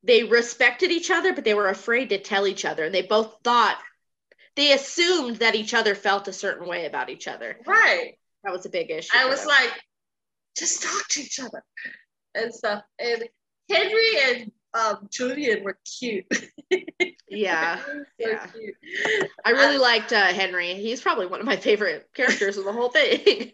they 0.04 0.24
respected 0.24 0.92
each 0.92 1.12
other, 1.12 1.34
but 1.34 1.44
they 1.44 1.54
were 1.54 1.70
afraid 1.70 2.10
to 2.10 2.20
tell 2.20 2.48
each 2.48 2.66
other, 2.66 2.86
and 2.86 2.94
they 2.94 3.02
both 3.02 3.38
thought 3.44 3.78
they 4.56 4.74
assumed 4.74 5.38
that 5.38 5.56
each 5.56 5.74
other 5.74 5.96
felt 5.96 6.28
a 6.28 6.34
certain 6.34 6.68
way 6.68 6.86
about 6.86 7.10
each 7.10 7.28
other. 7.28 7.58
Right. 7.66 8.18
That 8.44 8.54
was 8.54 8.66
a 8.66 8.70
big 8.70 8.92
issue. 8.92 9.10
I 9.16 9.26
was 9.26 9.40
them. 9.40 9.50
like, 9.50 9.72
just 10.58 10.84
talk 10.84 11.08
to 11.10 11.22
each 11.22 11.40
other 11.40 11.64
and 12.36 12.54
stuff. 12.54 12.84
And 13.00 13.24
Henry 13.70 14.22
and 14.26 14.52
um, 14.74 15.08
Julian 15.12 15.64
were 15.64 15.78
cute. 16.00 16.26
yeah, 17.30 17.80
so 17.80 18.04
yeah. 18.18 18.46
Cute. 18.48 18.76
I 19.46 19.52
really 19.52 19.78
liked 19.78 20.12
uh, 20.12 20.28
Henry. 20.28 20.74
He's 20.76 21.02
probably 21.02 21.28
one 21.28 21.40
of 21.40 21.46
my 21.46 21.58
favorite 21.58 22.08
characters 22.16 22.58
in 22.58 22.66
the 22.66 22.74
whole 22.74 22.90
thing. 22.90 23.20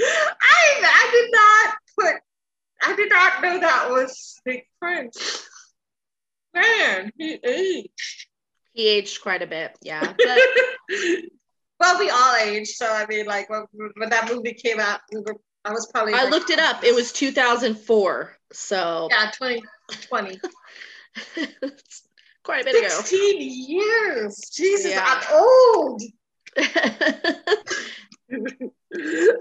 I 0.00 0.82
I 0.82 1.08
did 1.12 1.30
not 1.32 1.76
put. 1.98 2.22
I 2.82 2.96
did 2.96 3.08
not 3.08 3.42
know 3.42 3.60
that 3.60 3.90
was 3.90 4.40
Big 4.44 4.64
Prince. 4.80 5.48
Man, 6.54 7.10
he 7.16 7.38
aged. 7.42 8.26
He 8.72 8.88
aged 8.88 9.22
quite 9.22 9.42
a 9.42 9.46
bit. 9.46 9.76
Yeah. 9.82 10.14
But... 11.78 11.88
well, 11.88 11.98
we 11.98 12.08
all 12.08 12.36
aged. 12.36 12.76
So 12.76 12.86
I 12.86 13.06
mean, 13.06 13.26
like 13.26 13.50
when, 13.50 13.66
when 13.96 14.08
that 14.10 14.30
movie 14.32 14.54
came 14.54 14.80
out, 14.80 15.00
we 15.12 15.20
were. 15.20 15.36
I 15.64 15.72
was 15.72 15.90
probably. 15.92 16.14
I 16.14 16.22
like, 16.22 16.30
looked 16.30 16.50
it 16.50 16.58
up. 16.58 16.84
It 16.84 16.94
was 16.94 17.12
2004. 17.12 18.36
So. 18.52 19.08
Yeah, 19.10 19.30
2020. 19.90 20.40
quite 22.44 22.62
a 22.62 22.64
bit 22.64 22.74
16 22.74 22.84
ago. 22.84 22.94
16 23.00 23.40
years. 23.68 24.40
Jesus, 24.52 24.92
yeah. 24.92 25.04
I'm 25.06 25.22
old. 25.34 26.02
oh 26.58 26.64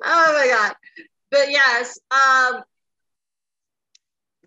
my 0.04 0.48
god. 0.50 0.76
But 1.32 1.52
yes, 1.52 2.00
um 2.12 2.64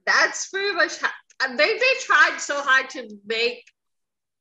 that's 0.06 0.48
pretty 0.48 0.74
much 0.74 0.98
how, 1.00 1.10
they 1.56 1.78
they 1.78 1.94
tried 2.00 2.38
so 2.38 2.60
hard 2.62 2.90
to 2.90 3.08
make 3.26 3.64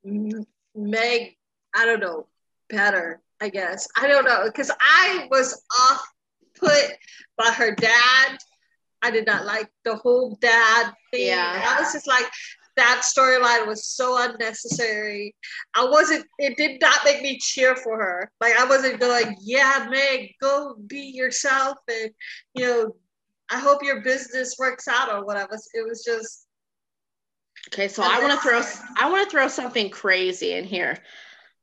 Meg, 0.03 1.35
I 1.75 1.85
don't 1.85 1.99
know, 1.99 2.27
better, 2.69 3.21
I 3.41 3.49
guess. 3.49 3.87
I 3.97 4.07
don't 4.07 4.25
know. 4.25 4.43
Because 4.45 4.71
I 4.79 5.27
was 5.29 5.61
off 5.77 6.07
put 6.55 6.85
by 7.37 7.51
her 7.51 7.75
dad. 7.75 8.37
I 9.07 9.11
did 9.11 9.25
not 9.25 9.45
like 9.45 9.69
the 9.85 9.95
whole 9.95 10.37
dad 10.41 10.93
thing. 11.11 11.27
Yeah. 11.27 11.65
I 11.65 11.81
was 11.81 11.93
just 11.93 12.07
like, 12.07 12.25
that 12.75 13.03
storyline 13.03 13.65
was 13.65 13.85
so 13.85 14.17
unnecessary. 14.19 15.33
I 15.73 15.85
wasn't, 15.85 16.25
it 16.37 16.57
did 16.57 16.79
not 16.81 16.99
make 17.05 17.21
me 17.21 17.39
cheer 17.39 17.75
for 17.75 17.97
her. 17.97 18.31
Like, 18.39 18.55
I 18.57 18.65
wasn't 18.65 18.99
going, 18.99 19.35
yeah, 19.41 19.87
Meg, 19.89 20.33
go 20.41 20.75
be 20.85 21.11
yourself. 21.15 21.77
And, 21.89 22.11
you 22.53 22.65
know, 22.65 22.95
I 23.49 23.59
hope 23.59 23.81
your 23.81 24.01
business 24.01 24.57
works 24.59 24.87
out 24.87 25.11
or 25.11 25.25
whatever. 25.25 25.57
It 25.73 25.87
was 25.87 26.03
just, 26.03 26.47
Okay, 27.73 27.87
so 27.87 28.03
I 28.03 28.19
want 28.19 28.31
to 28.31 28.39
throw 28.39 28.61
I 28.97 29.09
want 29.09 29.25
to 29.25 29.31
throw 29.31 29.47
something 29.49 29.89
crazy 29.89 30.53
in 30.53 30.63
here. 30.63 30.97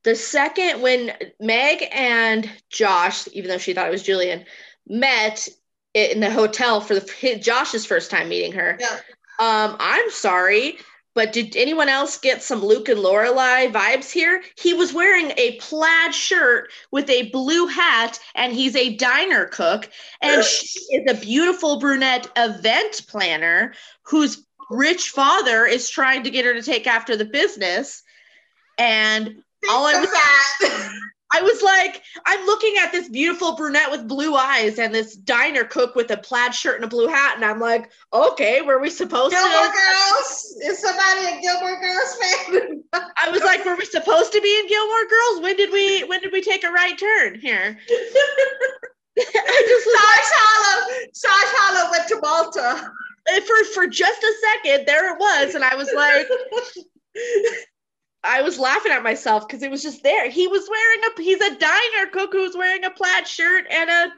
The 0.02 0.14
second 0.14 0.82
when 0.82 1.12
Meg 1.40 1.82
and 1.92 2.50
Josh, 2.68 3.26
even 3.32 3.48
though 3.48 3.58
she 3.58 3.72
thought 3.72 3.86
it 3.86 3.92
was 3.92 4.02
Julian, 4.02 4.44
met 4.86 5.48
in 5.94 6.20
the 6.20 6.30
hotel 6.30 6.80
for 6.80 6.94
the 6.94 7.38
Josh's 7.40 7.86
first 7.86 8.10
time 8.10 8.28
meeting 8.28 8.52
her. 8.52 8.76
Yeah. 8.80 8.98
Um, 9.38 9.76
I'm 9.80 10.10
sorry, 10.10 10.78
but 11.14 11.32
did 11.32 11.56
anyone 11.56 11.88
else 11.88 12.18
get 12.18 12.42
some 12.42 12.64
Luke 12.64 12.88
and 12.88 13.00
Lorelai 13.00 13.72
vibes 13.72 14.10
here? 14.10 14.42
He 14.56 14.74
was 14.74 14.92
wearing 14.92 15.32
a 15.36 15.56
plaid 15.60 16.14
shirt 16.14 16.70
with 16.90 17.08
a 17.08 17.30
blue 17.30 17.66
hat, 17.66 18.18
and 18.34 18.52
he's 18.52 18.74
a 18.76 18.96
diner 18.96 19.46
cook, 19.46 19.88
and 20.20 20.44
she 20.44 20.80
is 20.96 21.10
a 21.10 21.20
beautiful 21.20 21.78
brunette 21.78 22.28
event 22.36 23.02
planner 23.08 23.74
whose 24.02 24.44
rich 24.70 25.10
father 25.10 25.64
is 25.66 25.88
trying 25.88 26.24
to 26.24 26.30
get 26.30 26.44
her 26.44 26.54
to 26.54 26.62
take 26.62 26.86
after 26.86 27.16
the 27.16 27.24
business. 27.24 28.02
And 28.76 29.42
all 29.70 29.86
I 29.86 30.00
was. 30.00 30.90
I 31.34 31.42
was 31.42 31.62
like, 31.62 32.02
I'm 32.26 32.46
looking 32.46 32.76
at 32.80 32.92
this 32.92 33.08
beautiful 33.08 33.56
brunette 33.56 33.90
with 33.90 34.06
blue 34.06 34.36
eyes 34.36 34.78
and 34.78 34.94
this 34.94 35.16
diner 35.16 35.64
cook 35.64 35.94
with 35.94 36.10
a 36.10 36.16
plaid 36.16 36.54
shirt 36.54 36.76
and 36.76 36.84
a 36.84 36.88
blue 36.88 37.08
hat, 37.08 37.34
and 37.36 37.44
I'm 37.44 37.58
like, 37.58 37.90
okay, 38.12 38.60
were 38.62 38.78
we 38.78 38.88
supposed 38.88 39.32
Gilmore 39.32 39.50
to? 39.50 39.56
Gilmore 39.56 39.72
Girls? 39.72 40.56
Is 40.62 40.78
somebody 40.78 41.26
a 41.26 41.40
Gilmore 41.40 41.80
Girls 41.80 42.16
fan? 42.20 42.84
I 42.92 43.30
was 43.30 43.42
like, 43.42 43.64
were 43.64 43.76
we 43.76 43.84
supposed 43.84 44.32
to 44.32 44.40
be 44.40 44.58
in 44.60 44.68
Gilmore 44.68 45.08
Girls? 45.08 45.42
When 45.42 45.56
did 45.56 45.72
we? 45.72 46.04
When 46.04 46.20
did 46.20 46.32
we 46.32 46.40
take 46.40 46.62
a 46.62 46.70
right 46.70 46.96
turn 46.96 47.40
here? 47.40 47.78
I 49.18 49.64
just 49.68 49.84
Stars 49.84 50.30
Hollow. 50.34 51.08
Stars 51.12 51.52
Hollow 51.56 51.90
went 51.90 52.08
to 52.08 52.20
Malta 52.20 52.92
for 53.26 53.64
for 53.72 53.86
just 53.86 54.22
a 54.22 54.32
second, 54.40 54.86
there 54.86 55.12
it 55.12 55.18
was, 55.18 55.54
and 55.54 55.64
I 55.64 55.74
was 55.74 55.90
like, 55.94 56.28
I 58.24 58.42
was 58.42 58.58
laughing 58.58 58.92
at 58.92 59.02
myself 59.02 59.46
because 59.46 59.62
it 59.62 59.70
was 59.70 59.82
just 59.82 60.02
there. 60.02 60.30
He 60.30 60.48
was 60.48 60.68
wearing 60.68 61.00
a 61.04 61.22
he's 61.22 61.40
a 61.40 61.58
diner 61.58 62.10
cook 62.12 62.32
who's 62.32 62.56
wearing 62.56 62.84
a 62.84 62.90
plaid 62.90 63.28
shirt 63.28 63.66
and 63.70 63.90
a 63.90 64.12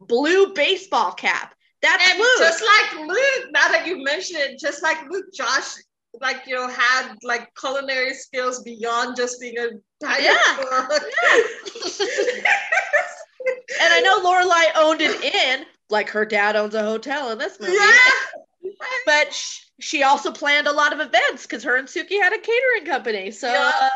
blue 0.00 0.52
baseball 0.54 1.12
cap. 1.12 1.54
That's 1.80 2.10
and 2.10 2.18
Luke. 2.18 2.38
Just 2.38 2.62
like 2.62 3.08
Luke, 3.08 3.50
now 3.52 3.68
that 3.68 3.86
you 3.86 4.02
mention 4.02 4.36
it, 4.36 4.58
just 4.58 4.82
like 4.82 4.98
Luke, 5.10 5.32
Josh, 5.32 5.74
like 6.20 6.42
you 6.46 6.54
know, 6.54 6.68
had 6.68 7.14
like 7.22 7.54
culinary 7.58 8.14
skills 8.14 8.62
beyond 8.62 9.16
just 9.16 9.40
being 9.40 9.58
a 9.58 9.68
diner 10.00 10.22
yeah. 10.22 10.56
cook. 10.56 11.02
Yeah. 11.24 11.38
and 13.80 13.92
I 13.92 14.00
know 14.00 14.22
Lorelai 14.22 14.70
owned 14.76 15.00
an 15.00 15.22
inn, 15.22 15.66
like 15.88 16.08
her 16.10 16.24
dad 16.24 16.56
owns 16.56 16.74
a 16.74 16.82
hotel 16.82 17.30
in 17.30 17.38
this 17.38 17.58
movie. 17.60 17.72
Yeah 17.72 17.88
but 19.06 19.60
she 19.82 20.02
also 20.02 20.30
planned 20.30 20.66
a 20.66 20.72
lot 20.72 20.92
of 20.92 21.00
events 21.00 21.42
because 21.42 21.64
her 21.64 21.76
and 21.76 21.88
Sookie 21.88 22.20
had 22.20 22.32
a 22.32 22.38
catering 22.38 22.86
company. 22.86 23.30
So 23.30 23.52
yeah. 23.52 23.72
uh, 23.80 23.88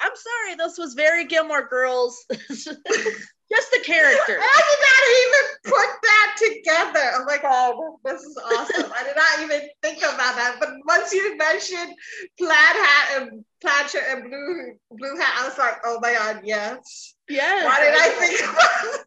I'm 0.00 0.12
sorry, 0.14 0.54
this 0.56 0.78
was 0.78 0.94
very 0.94 1.26
Gilmore 1.26 1.68
Girls. 1.68 2.24
Just 3.48 3.70
the 3.70 3.78
character. 3.84 4.38
I 4.42 4.60
did 4.68 4.80
not 4.88 5.04
even 5.22 5.44
put 5.64 5.90
that 6.02 6.36
together. 6.36 7.12
I'm 7.14 7.26
like, 7.26 7.42
oh, 7.44 7.98
this 8.04 8.22
is 8.22 8.36
awesome. 8.38 8.92
I 8.92 9.04
did 9.04 9.16
not 9.16 9.40
even 9.42 9.68
think 9.82 9.98
about 9.98 10.34
that. 10.34 10.56
But 10.58 10.70
once 10.84 11.12
you 11.12 11.36
mentioned 11.36 11.94
plaid 12.38 12.50
hat 12.50 13.22
and 13.22 13.44
plaid 13.60 13.88
shirt 13.88 14.02
and 14.08 14.24
blue 14.24 14.72
blue 14.90 15.16
hat, 15.16 15.38
I 15.40 15.48
was 15.48 15.58
like, 15.58 15.76
oh 15.84 15.98
my 16.00 16.14
god, 16.14 16.40
yes. 16.44 17.14
Yes. 17.28 17.64
Why 17.64 17.80
did 17.80 17.94
I 17.94 18.08
think 18.08 18.40
about 18.40 19.06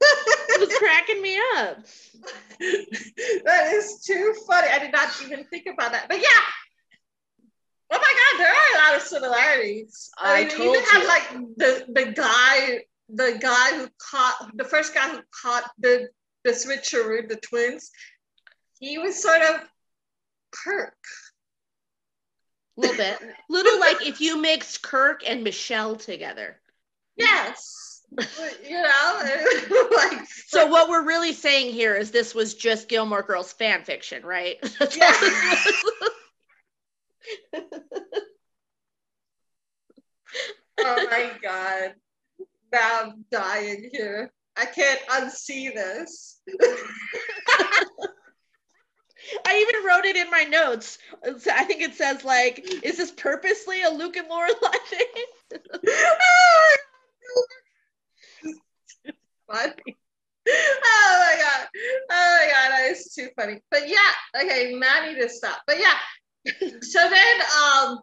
It 0.49 0.59
was 0.61 0.77
cracking 0.79 1.21
me 1.21 1.37
up. 1.57 1.77
that 3.45 3.73
is 3.73 4.03
too 4.05 4.33
funny. 4.47 4.67
I 4.69 4.79
did 4.79 4.91
not 4.91 5.09
even 5.23 5.43
think 5.45 5.67
about 5.67 5.91
that. 5.91 6.07
But 6.07 6.19
yeah. 6.19 6.27
Oh 7.91 7.97
my 7.97 7.99
god, 7.99 8.39
there 8.39 8.53
are 8.53 8.75
a 8.75 8.87
lot 8.87 9.01
of 9.01 9.07
similarities. 9.07 10.11
I, 10.19 10.31
I 10.31 10.39
mean, 10.41 10.49
told 10.49 10.61
even 10.61 10.73
you. 10.73 10.85
have 10.91 11.07
like 11.07 11.29
the 11.57 11.85
the 11.91 12.11
guy, 12.11 12.81
the 13.13 13.37
guy 13.41 13.77
who 13.77 13.87
caught 13.97 14.51
the 14.55 14.63
first 14.63 14.93
guy 14.93 15.09
who 15.09 15.21
caught 15.41 15.69
the 15.79 16.09
the 16.43 16.51
switcheroo, 16.51 17.27
the 17.27 17.35
twins. 17.37 17.91
He 18.79 18.97
was 18.97 19.21
sort 19.21 19.41
of 19.41 19.61
Kirk. 20.51 20.95
A 22.77 22.81
little 22.81 22.95
bit, 22.95 23.19
little 23.49 23.79
like 23.79 24.07
if 24.07 24.21
you 24.21 24.41
mixed 24.41 24.81
Kirk 24.81 25.21
and 25.27 25.43
Michel 25.43 25.97
together. 25.97 26.61
Yes 27.17 27.89
you 28.67 28.81
know, 28.81 29.21
like 29.95 30.27
so 30.47 30.65
what 30.67 30.89
we're 30.89 31.05
really 31.05 31.33
saying 31.33 31.71
here 31.71 31.95
is 31.95 32.11
this 32.11 32.33
was 32.33 32.55
just 32.55 32.89
Gilmore 32.89 33.21
Girls 33.21 33.53
fan 33.53 33.83
fiction, 33.83 34.23
right? 34.25 34.57
yeah. 34.97 35.13
oh 40.79 41.07
my 41.11 41.31
god. 41.41 41.93
Now 42.71 43.01
I'm 43.03 43.25
dying 43.31 43.89
here. 43.91 44.31
I 44.55 44.65
can't 44.65 44.99
unsee 45.09 45.73
this. 45.73 46.41
I 49.45 49.57
even 49.57 49.85
wrote 49.85 50.05
it 50.05 50.15
in 50.15 50.29
my 50.31 50.43
notes. 50.43 50.97
I 51.23 51.63
think 51.65 51.81
it 51.81 51.93
says 51.95 52.23
like, 52.23 52.59
is 52.83 52.97
this 52.97 53.11
purposely 53.11 53.83
a 53.83 53.89
Luke 53.89 54.17
and 54.17 54.29
Lorelai 54.29 54.77
thing? 54.87 55.25
oh 55.87 56.75
funny. 59.49 59.97
Oh 60.47 61.15
my 61.19 61.43
god. 61.43 61.67
Oh 62.11 62.37
my 62.41 62.51
god, 62.51 62.71
that 62.71 62.87
is 62.91 63.13
too 63.13 63.29
funny. 63.35 63.59
But 63.69 63.87
yeah, 63.87 64.41
okay, 64.41 64.73
Maddie 64.73 65.19
to 65.19 65.29
stop. 65.29 65.61
But 65.67 65.77
yeah. 65.79 65.95
so 66.81 67.09
then 67.09 67.41
um 67.63 67.99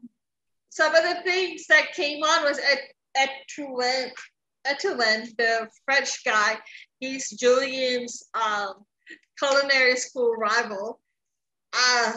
some 0.69 0.95
of 0.95 1.03
the 1.03 1.23
things 1.25 1.67
that 1.69 1.93
came 1.95 2.23
on 2.23 2.45
was 2.45 2.59
at 2.59 2.79
at 3.17 3.31
Truant 3.49 4.13
Ethelyn, 4.69 5.29
the 5.39 5.69
French 5.85 6.25
guy, 6.25 6.59
he's 7.01 7.31
Julian's 7.31 8.29
um, 8.35 8.85
culinary 9.39 9.97
school 9.97 10.33
rival. 10.35 11.01
Uh, 11.73 12.13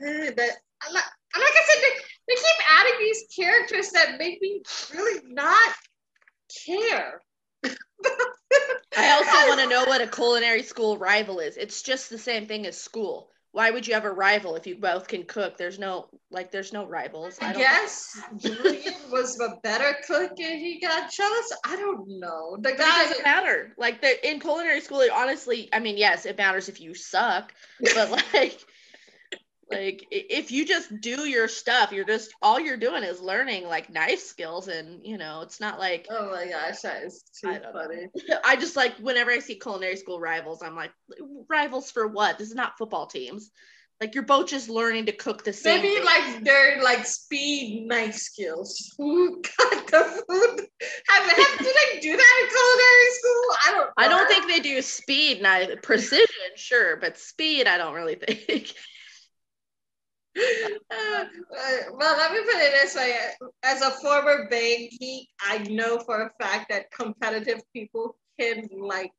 but 0.00 0.50
like, 0.92 1.04
like 1.34 1.54
I 1.54 1.62
said, 1.66 1.82
they, 1.82 2.00
they 2.28 2.34
keep 2.34 2.78
adding 2.78 2.98
these 2.98 3.24
characters 3.34 3.90
that 3.90 4.18
make 4.18 4.40
me 4.40 4.62
really 4.94 5.20
not 5.28 5.72
care. 6.66 7.20
I 8.96 9.10
also 9.12 9.30
want 9.48 9.60
to 9.60 9.68
know 9.68 9.84
what 9.84 10.00
a 10.00 10.06
culinary 10.06 10.62
school 10.62 10.98
rival 10.98 11.40
is. 11.40 11.56
It's 11.56 11.82
just 11.82 12.10
the 12.10 12.18
same 12.18 12.46
thing 12.46 12.66
as 12.66 12.78
school. 12.78 13.31
Why 13.52 13.70
would 13.70 13.86
you 13.86 13.92
have 13.94 14.06
a 14.06 14.10
rival 14.10 14.56
if 14.56 14.66
you 14.66 14.76
both 14.76 15.08
can 15.08 15.24
cook? 15.24 15.58
There's 15.58 15.78
no 15.78 16.08
like 16.30 16.50
there's 16.50 16.72
no 16.72 16.86
rivals. 16.86 17.38
I, 17.40 17.50
I 17.50 17.52
guess 17.52 18.20
Julian 18.38 18.94
was 19.10 19.38
a 19.40 19.60
better 19.62 19.94
cook 20.06 20.32
and 20.40 20.58
he 20.58 20.80
got 20.80 21.12
jealous. 21.12 21.52
I 21.64 21.76
don't 21.76 22.18
know. 22.18 22.56
The 22.58 22.72
guy 22.72 23.04
doesn't 23.04 23.24
matter. 23.24 23.74
Like 23.76 24.00
the 24.00 24.28
in 24.28 24.40
culinary 24.40 24.80
school, 24.80 25.00
it 25.00 25.12
honestly, 25.12 25.68
I 25.72 25.80
mean, 25.80 25.98
yes, 25.98 26.24
it 26.24 26.38
matters 26.38 26.70
if 26.70 26.80
you 26.80 26.94
suck, 26.94 27.52
but 27.94 28.10
like 28.32 28.58
like 29.72 30.06
if 30.10 30.50
you 30.50 30.64
just 30.64 31.00
do 31.00 31.28
your 31.28 31.48
stuff 31.48 31.92
you're 31.92 32.04
just 32.04 32.32
all 32.42 32.60
you're 32.60 32.76
doing 32.76 33.02
is 33.02 33.20
learning 33.20 33.66
like 33.66 33.90
knife 33.90 34.20
skills 34.20 34.68
and 34.68 35.04
you 35.04 35.18
know 35.18 35.40
it's 35.42 35.60
not 35.60 35.78
like 35.78 36.06
oh 36.10 36.30
my 36.30 36.46
gosh 36.46 36.80
that 36.82 37.02
is 37.02 37.22
too 37.40 37.48
I 37.48 37.60
funny. 37.72 38.06
I 38.44 38.56
just 38.56 38.76
like 38.76 38.96
whenever 38.98 39.30
i 39.30 39.38
see 39.38 39.54
culinary 39.54 39.96
school 39.96 40.20
rivals 40.20 40.62
i'm 40.62 40.76
like 40.76 40.92
rivals 41.48 41.90
for 41.90 42.08
what? 42.08 42.38
This 42.38 42.48
is 42.48 42.54
not 42.54 42.78
football 42.78 43.06
teams. 43.06 43.50
Like 44.00 44.14
you're 44.16 44.24
both 44.24 44.48
just 44.48 44.68
learning 44.68 45.06
to 45.06 45.12
cook 45.12 45.44
the 45.44 45.52
same 45.52 45.80
maybe 45.80 45.94
thing. 45.94 46.04
like 46.04 46.42
they're 46.44 46.82
like 46.82 47.06
speed 47.06 47.86
knife 47.86 48.16
skills. 48.16 48.92
Who 48.98 49.40
got 49.42 49.86
the 49.86 50.22
food? 50.28 50.66
Have, 51.08 51.30
have 51.30 51.58
do 51.58 51.64
they 51.64 52.00
do 52.00 52.16
that 52.16 52.40
in 52.42 52.48
culinary 52.48 53.10
school? 53.12 53.56
I 53.64 53.70
don't 53.70 53.86
know. 53.86 53.92
i 53.98 54.08
don't 54.08 54.28
think 54.28 54.48
they 54.48 54.60
do 54.60 54.82
speed 54.82 55.40
knife 55.40 55.82
precision 55.82 56.26
sure 56.56 56.96
but 56.96 57.16
speed 57.16 57.68
i 57.68 57.76
don't 57.78 57.94
really 57.94 58.14
think 58.26 58.74
uh, 60.36 61.24
well, 61.92 62.16
let 62.16 62.32
me 62.32 62.38
put 62.38 62.62
it 62.62 62.72
this 62.80 62.94
way: 62.94 63.16
as 63.62 63.82
a 63.82 63.90
former 63.90 64.48
Bang 64.48 64.88
geek, 64.98 65.28
I 65.40 65.58
know 65.58 65.98
for 65.98 66.22
a 66.22 66.30
fact 66.42 66.70
that 66.70 66.90
competitive 66.90 67.60
people 67.72 68.16
can 68.40 68.68
like 68.80 69.12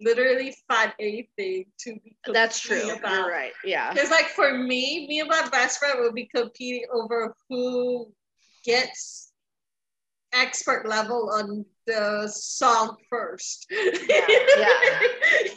literally 0.00 0.54
find 0.68 0.92
anything 0.98 1.66
to 1.80 1.94
be. 1.94 2.16
That's 2.32 2.58
true. 2.60 2.90
About. 2.90 3.12
You're 3.12 3.30
right. 3.30 3.52
Yeah. 3.64 3.92
Because 3.92 4.10
like 4.10 4.28
for 4.28 4.56
me, 4.56 5.06
me 5.08 5.20
and 5.20 5.28
my 5.28 5.48
best 5.50 5.78
friend 5.78 6.00
will 6.00 6.12
be 6.12 6.28
competing 6.34 6.86
over 6.92 7.34
who 7.48 8.12
gets 8.64 9.32
expert 10.32 10.88
level 10.88 11.30
on 11.32 11.64
the 11.86 12.28
song 12.28 12.96
first. 13.08 13.66
Yeah. 13.70 14.26
yeah. 14.28 15.00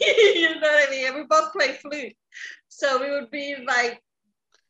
you 0.00 0.54
know 0.60 0.60
what 0.60 0.88
I 0.88 0.90
mean? 0.90 1.06
And 1.06 1.16
we 1.16 1.24
both 1.24 1.52
play 1.52 1.72
flute. 1.74 2.14
So 2.68 3.00
we 3.00 3.10
would 3.10 3.30
be 3.30 3.56
like 3.66 4.02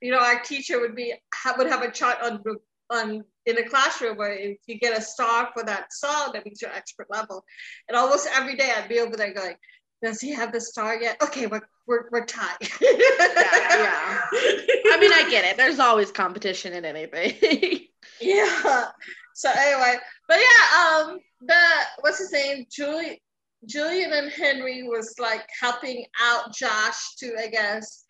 you 0.04 0.10
know, 0.10 0.18
our 0.18 0.38
teacher 0.40 0.80
would 0.80 0.94
be 0.94 1.14
would 1.56 1.66
have 1.66 1.82
a 1.82 1.90
chart 1.90 2.18
on 2.22 2.42
on 2.90 3.24
in 3.46 3.56
the 3.56 3.62
classroom 3.62 4.18
where 4.18 4.34
if 4.34 4.58
you 4.66 4.78
get 4.78 4.96
a 4.96 5.00
star 5.00 5.48
for 5.54 5.64
that 5.64 5.94
song, 5.94 6.32
that 6.34 6.44
means 6.44 6.60
you're 6.60 6.70
expert 6.70 7.06
level. 7.08 7.42
And 7.88 7.96
almost 7.96 8.28
every 8.30 8.54
day 8.54 8.70
I'd 8.76 8.88
be 8.88 9.00
over 9.00 9.16
there 9.16 9.32
going, 9.32 9.54
does 10.02 10.20
he 10.20 10.30
have 10.32 10.52
the 10.52 10.60
star 10.60 11.00
yet? 11.00 11.16
Okay, 11.22 11.46
we're 11.46 11.62
we're, 11.86 12.10
we're 12.12 12.26
tied. 12.26 12.56
yeah, 12.82 12.90
yeah. 12.90 14.22
I 14.30 14.98
mean, 15.00 15.12
I 15.12 15.26
get 15.30 15.46
it. 15.46 15.56
There's 15.56 15.78
always 15.78 16.12
competition 16.12 16.74
in 16.74 16.84
anything. 16.84 17.86
yeah. 18.20 18.88
So 19.34 19.50
anyway, 19.56 19.96
but 20.28 20.38
yeah, 20.38 20.82
um, 20.82 21.18
the 21.40 21.60
what's 22.00 22.18
his 22.18 22.30
name? 22.30 22.66
Julie, 22.70 23.22
Julian 23.64 24.12
and 24.12 24.30
Henry 24.30 24.82
was 24.82 25.14
like 25.18 25.46
helping 25.58 26.04
out 26.20 26.54
Josh 26.54 27.14
to, 27.20 27.34
I 27.42 27.46
guess, 27.48 28.04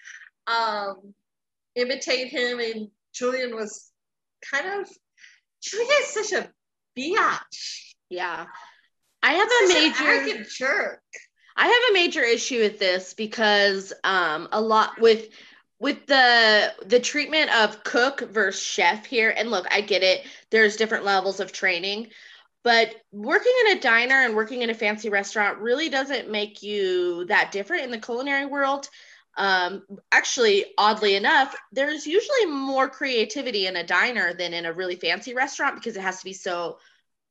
um, 0.48 1.14
imitate 1.74 2.28
him, 2.28 2.60
and 2.60 2.88
Julian 3.12 3.54
was 3.54 3.90
kind 4.50 4.80
of 4.80 4.88
Julian 5.62 5.90
is 6.02 6.06
such 6.08 6.32
a 6.32 6.50
biatch. 6.98 7.94
Yeah, 8.10 8.46
I 9.22 9.32
have 9.32 9.48
a 9.48 9.68
major 9.68 10.44
jerk. 10.44 11.02
I 11.56 11.66
have 11.66 11.90
a 11.90 11.94
major 11.94 12.22
issue 12.22 12.60
with 12.60 12.78
this 12.78 13.14
because 13.14 13.92
um 14.02 14.48
a 14.52 14.60
lot 14.60 15.00
with 15.00 15.28
with 15.78 16.06
the 16.06 16.72
the 16.86 17.00
treatment 17.00 17.54
of 17.54 17.84
cook 17.84 18.20
versus 18.30 18.62
chef 18.62 19.04
here 19.04 19.34
and 19.36 19.50
look 19.50 19.66
i 19.70 19.80
get 19.80 20.02
it 20.02 20.24
there's 20.50 20.76
different 20.76 21.04
levels 21.04 21.40
of 21.40 21.52
training 21.52 22.08
but 22.62 22.94
working 23.12 23.52
in 23.66 23.76
a 23.76 23.80
diner 23.80 24.22
and 24.24 24.34
working 24.34 24.62
in 24.62 24.70
a 24.70 24.74
fancy 24.74 25.10
restaurant 25.10 25.58
really 25.58 25.88
doesn't 25.88 26.30
make 26.30 26.62
you 26.62 27.26
that 27.26 27.52
different 27.52 27.84
in 27.84 27.90
the 27.90 27.98
culinary 27.98 28.46
world 28.46 28.88
um, 29.36 29.82
actually, 30.12 30.66
oddly 30.78 31.16
enough, 31.16 31.54
there's 31.72 32.06
usually 32.06 32.46
more 32.46 32.88
creativity 32.88 33.66
in 33.66 33.76
a 33.76 33.86
diner 33.86 34.32
than 34.32 34.54
in 34.54 34.66
a 34.66 34.72
really 34.72 34.96
fancy 34.96 35.34
restaurant 35.34 35.74
because 35.74 35.96
it 35.96 36.02
has 36.02 36.18
to 36.18 36.24
be 36.24 36.32
so 36.32 36.78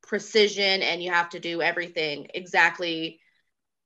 precision 0.02 0.82
and 0.82 1.02
you 1.02 1.10
have 1.10 1.30
to 1.30 1.40
do 1.40 1.62
everything 1.62 2.28
exactly 2.34 3.20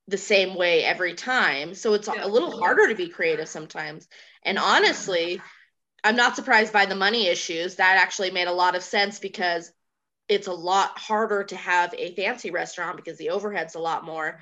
the 0.08 0.18
same 0.18 0.56
way 0.56 0.84
every 0.84 1.14
time. 1.14 1.74
So 1.74 1.94
it's 1.94 2.08
yeah. 2.08 2.24
a 2.24 2.26
little 2.26 2.58
harder 2.58 2.88
to 2.88 2.94
be 2.94 3.08
creative 3.08 3.48
sometimes. 3.48 4.08
And 4.42 4.58
honestly, 4.58 5.40
I'm 6.02 6.16
not 6.16 6.34
surprised 6.34 6.72
by 6.72 6.86
the 6.86 6.94
money 6.94 7.26
issues. 7.26 7.76
That 7.76 7.98
actually 7.98 8.30
made 8.30 8.48
a 8.48 8.52
lot 8.52 8.74
of 8.74 8.82
sense 8.82 9.18
because 9.18 9.70
it's 10.28 10.46
a 10.46 10.52
lot 10.52 10.98
harder 10.98 11.44
to 11.44 11.56
have 11.56 11.94
a 11.96 12.14
fancy 12.14 12.50
restaurant 12.50 12.96
because 12.96 13.18
the 13.18 13.30
overhead's 13.30 13.74
a 13.74 13.80
lot 13.80 14.04
more 14.04 14.38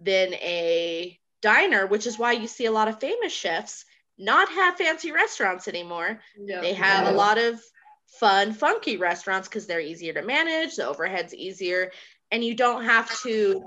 than 0.00 0.34
a 0.34 1.18
diner, 1.42 1.86
which 1.86 2.06
is 2.06 2.18
why 2.18 2.32
you 2.32 2.46
see 2.46 2.66
a 2.66 2.72
lot 2.72 2.88
of 2.88 3.00
famous 3.00 3.32
chefs 3.32 3.84
not 4.18 4.48
have 4.48 4.76
fancy 4.76 5.12
restaurants 5.12 5.68
anymore. 5.68 6.20
Yeah. 6.36 6.60
They 6.60 6.74
have 6.74 7.04
yeah. 7.04 7.12
a 7.12 7.14
lot 7.14 7.38
of 7.38 7.60
fun, 8.18 8.52
funky 8.52 8.96
restaurants 8.96 9.48
because 9.48 9.66
they're 9.66 9.80
easier 9.80 10.12
to 10.14 10.22
manage, 10.22 10.76
the 10.76 10.88
overhead's 10.88 11.34
easier, 11.34 11.92
and 12.30 12.44
you 12.44 12.54
don't 12.54 12.84
have 12.84 13.10
to 13.22 13.64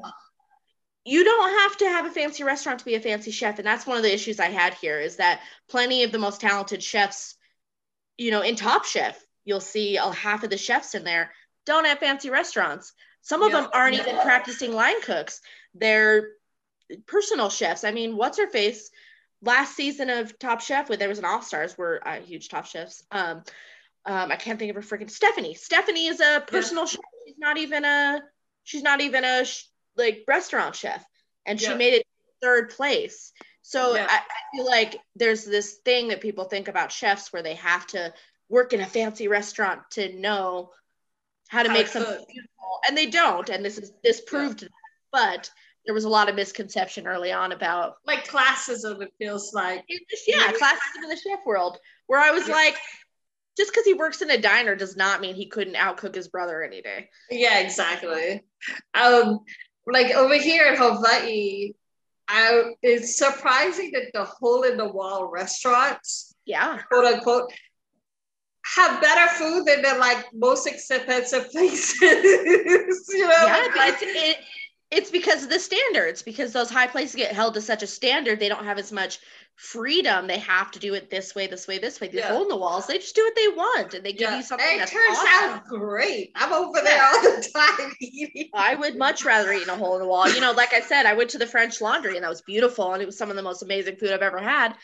you 1.04 1.24
don't 1.24 1.60
have 1.62 1.78
to 1.78 1.86
have 1.86 2.06
a 2.06 2.12
fancy 2.12 2.44
restaurant 2.44 2.78
to 2.78 2.86
be 2.86 2.94
a 2.94 3.00
fancy 3.00 3.32
chef 3.32 3.58
and 3.58 3.66
that's 3.66 3.88
one 3.88 3.98
of 3.98 4.04
the 4.04 4.14
issues 4.14 4.40
i 4.40 4.50
had 4.50 4.74
here 4.76 5.00
is 5.00 5.16
that 5.16 5.42
plenty 5.68 6.04
of 6.04 6.12
the 6.12 6.20
most 6.20 6.40
talented 6.40 6.84
chefs 6.84 7.36
you 8.18 8.30
know 8.30 8.42
in 8.42 8.56
top 8.56 8.86
chef 8.86 9.20
you'll 9.44 9.60
see 9.60 9.98
a 9.98 10.12
half 10.12 10.44
of 10.44 10.50
the 10.50 10.58
chefs 10.58 10.94
in 10.94 11.04
there 11.04 11.32
don't 11.66 11.86
have 11.86 11.98
fancy 11.98 12.30
restaurants 12.30 12.94
some 13.22 13.42
of 13.42 13.52
them 13.52 13.68
aren't 13.74 13.96
even 13.96 14.16
practicing 14.18 14.74
line 14.74 15.02
cooks 15.02 15.42
they're 15.74 16.30
personal 17.06 17.50
chefs. 17.50 17.84
I 17.84 17.92
mean, 17.92 18.16
what's 18.18 18.38
her 18.38 18.50
face? 18.50 18.90
Last 19.44 19.76
season 19.76 20.10
of 20.10 20.38
Top 20.38 20.62
Chef, 20.62 20.88
where 20.88 20.98
there 20.98 21.10
was 21.10 21.20
an 21.20 21.26
All 21.26 21.42
Stars, 21.42 21.78
were 21.78 22.02
uh, 22.08 22.20
huge 22.20 22.50
Top 22.50 22.66
Chefs. 22.66 23.04
Um, 23.12 23.44
um, 24.06 24.32
I 24.32 24.36
can't 24.36 24.60
think 24.60 24.70
of 24.70 24.76
her 24.76 24.82
freaking 24.98 25.10
Stephanie. 25.10 25.54
Stephanie 25.56 26.08
is 26.08 26.20
a 26.20 26.44
personal 26.46 26.84
yeah. 26.84 26.90
chef. 26.90 27.02
She's 27.26 27.38
not 27.38 27.58
even 27.58 27.86
a. 27.86 28.22
She's 28.64 28.84
not 28.84 29.02
even 29.02 29.24
a 29.24 29.46
sh- 29.46 29.64
like 29.98 30.24
restaurant 30.28 30.76
chef, 30.76 31.04
and 31.46 31.60
she 31.60 31.68
yeah. 31.68 31.76
made 31.76 31.94
it 31.94 32.08
third 32.42 32.72
place. 32.72 33.32
So 33.62 33.96
yeah. 33.96 34.08
I, 34.10 34.16
I 34.16 34.56
feel 34.56 34.66
like 34.66 34.98
there's 35.16 35.46
this 35.46 35.76
thing 35.86 36.10
that 36.10 36.22
people 36.22 36.46
think 36.46 36.68
about 36.68 36.92
chefs 36.92 37.32
where 37.32 37.44
they 37.44 37.56
have 37.56 37.86
to 37.88 38.14
work 38.50 38.74
in 38.74 38.82
a 38.82 38.86
fancy 38.86 39.28
restaurant 39.28 39.82
to 39.92 40.14
know 40.20 40.72
how 41.48 41.64
to 41.64 41.70
how 41.70 41.76
make 41.76 41.88
something 41.88 42.26
beautiful, 42.28 42.80
and 42.88 42.98
they 42.98 43.08
don't. 43.08 43.50
And 43.50 43.64
this 43.64 43.78
is 43.78 43.92
this 44.04 44.22
proved 44.22 44.62
that. 44.62 44.70
But 45.12 45.52
there 45.86 45.94
was 45.94 46.04
a 46.04 46.10
lot 46.10 46.30
of 46.30 46.36
misconception 46.36 47.08
early 47.08 47.32
on 47.32 47.52
about 47.52 47.96
like 48.06 48.28
classism. 48.28 49.02
It 49.02 49.14
feels 49.18 49.54
like 49.54 49.84
yeah, 50.28 50.52
classism 50.52 51.04
in 51.04 51.10
the 51.10 51.18
chef 51.18 51.40
world, 51.46 51.78
where 52.08 52.20
I 52.20 52.32
was 52.32 52.48
yeah. 52.48 52.56
like, 52.56 52.76
just 53.58 53.72
because 53.72 53.86
he 53.86 53.94
works 53.94 54.22
in 54.22 54.30
a 54.30 54.38
diner 54.38 54.76
does 54.76 54.96
not 54.96 55.22
mean 55.22 55.36
he 55.36 55.48
couldn't 55.48 55.76
outcook 55.76 56.16
his 56.16 56.28
brother 56.28 56.64
any 56.64 56.82
day. 56.82 57.10
Yeah, 57.30 57.60
exactly. 57.60 58.44
Um, 58.94 59.40
like 59.88 60.12
over 60.14 60.36
here 60.36 60.68
in 60.68 60.78
Hawaii, 60.78 61.74
I 62.28 62.74
it's 62.82 63.18
surprising 63.18 63.92
that 63.94 64.12
the 64.14 64.26
hole 64.26 64.64
in 64.64 64.78
the 64.78 64.90
wall 64.90 65.30
restaurants, 65.32 66.36
yeah, 66.46 66.80
quote 66.92 67.06
unquote, 67.06 67.52
have 68.76 69.02
better 69.02 69.28
food 69.34 69.66
than 69.66 69.82
the 69.82 69.96
like 70.00 70.26
most 70.34 70.68
expensive 70.68 71.52
places. 71.52 72.00
you 72.02 73.28
know, 73.28 73.46
yeah, 73.46 73.68
like, 73.76 73.96
it, 74.02 74.38
it's 74.92 75.10
because 75.10 75.44
of 75.44 75.50
the 75.50 75.60
standards 75.60 76.22
because 76.22 76.52
those 76.52 76.70
high 76.70 76.88
places 76.88 77.16
get 77.16 77.32
held 77.34 77.54
to 77.54 77.62
such 77.62 77.82
a 77.82 77.88
standard 77.88 78.40
they 78.40 78.50
don't 78.50 78.66
have 78.66 78.78
as 78.78 78.92
much 78.92 79.20
freedom. 79.56 80.28
They 80.28 80.40
have 80.40 80.72
to 80.72 80.80
do 80.80 80.94
it 80.96 81.10
this 81.10 81.36
way, 81.36 81.46
this 81.48 81.68
way, 81.68 81.78
this 81.78 82.02
way. 82.02 82.08
These 82.08 82.22
Yeah. 82.22 82.30
hole 82.34 82.44
in 82.44 82.48
the 82.50 82.58
walls, 82.58 82.88
they 82.88 82.98
just 82.98 83.16
do 83.16 83.24
what 83.24 83.36
they 83.36 83.48
want 83.50 83.94
and 83.94 84.04
they 84.06 84.12
give 84.12 84.32
Yeah. 84.32 84.38
you 84.38 84.44
something 84.44 84.80
It 84.80 84.88
turns 84.88 85.18
awesome. 85.18 85.28
out 85.30 85.68
great. 85.68 86.32
I'm 86.36 86.52
over 86.52 86.82
there 86.82 87.04
all 87.04 87.22
the 87.22 87.50
time 87.54 87.94
eating. 88.00 88.50
I 88.54 88.76
would 88.76 88.98
much 88.98 89.24
rather 89.24 89.54
eat 89.54 89.64
in 89.64 89.70
a 89.70 89.76
hole 89.76 89.96
in 89.96 90.02
the 90.02 90.08
wall. 90.08 90.28
You 90.30 90.42
know, 90.42 90.52
like 90.52 90.74
I 90.74 90.82
said, 90.82 91.06
I 91.06 91.14
went 91.14 91.30
to 91.32 91.38
the 91.38 91.48
French 91.48 91.80
Laundry 91.80 92.16
and 92.16 92.24
that 92.24 92.30
was 92.30 92.42
beautiful 92.42 92.92
and 92.94 93.02
it 93.02 93.06
was 93.06 93.18
some 93.18 93.30
of 93.30 93.36
the 93.36 93.44
most 93.44 93.62
amazing 93.62 93.98
food 93.98 94.12
I've 94.12 94.22
ever 94.22 94.40
had. 94.40 94.76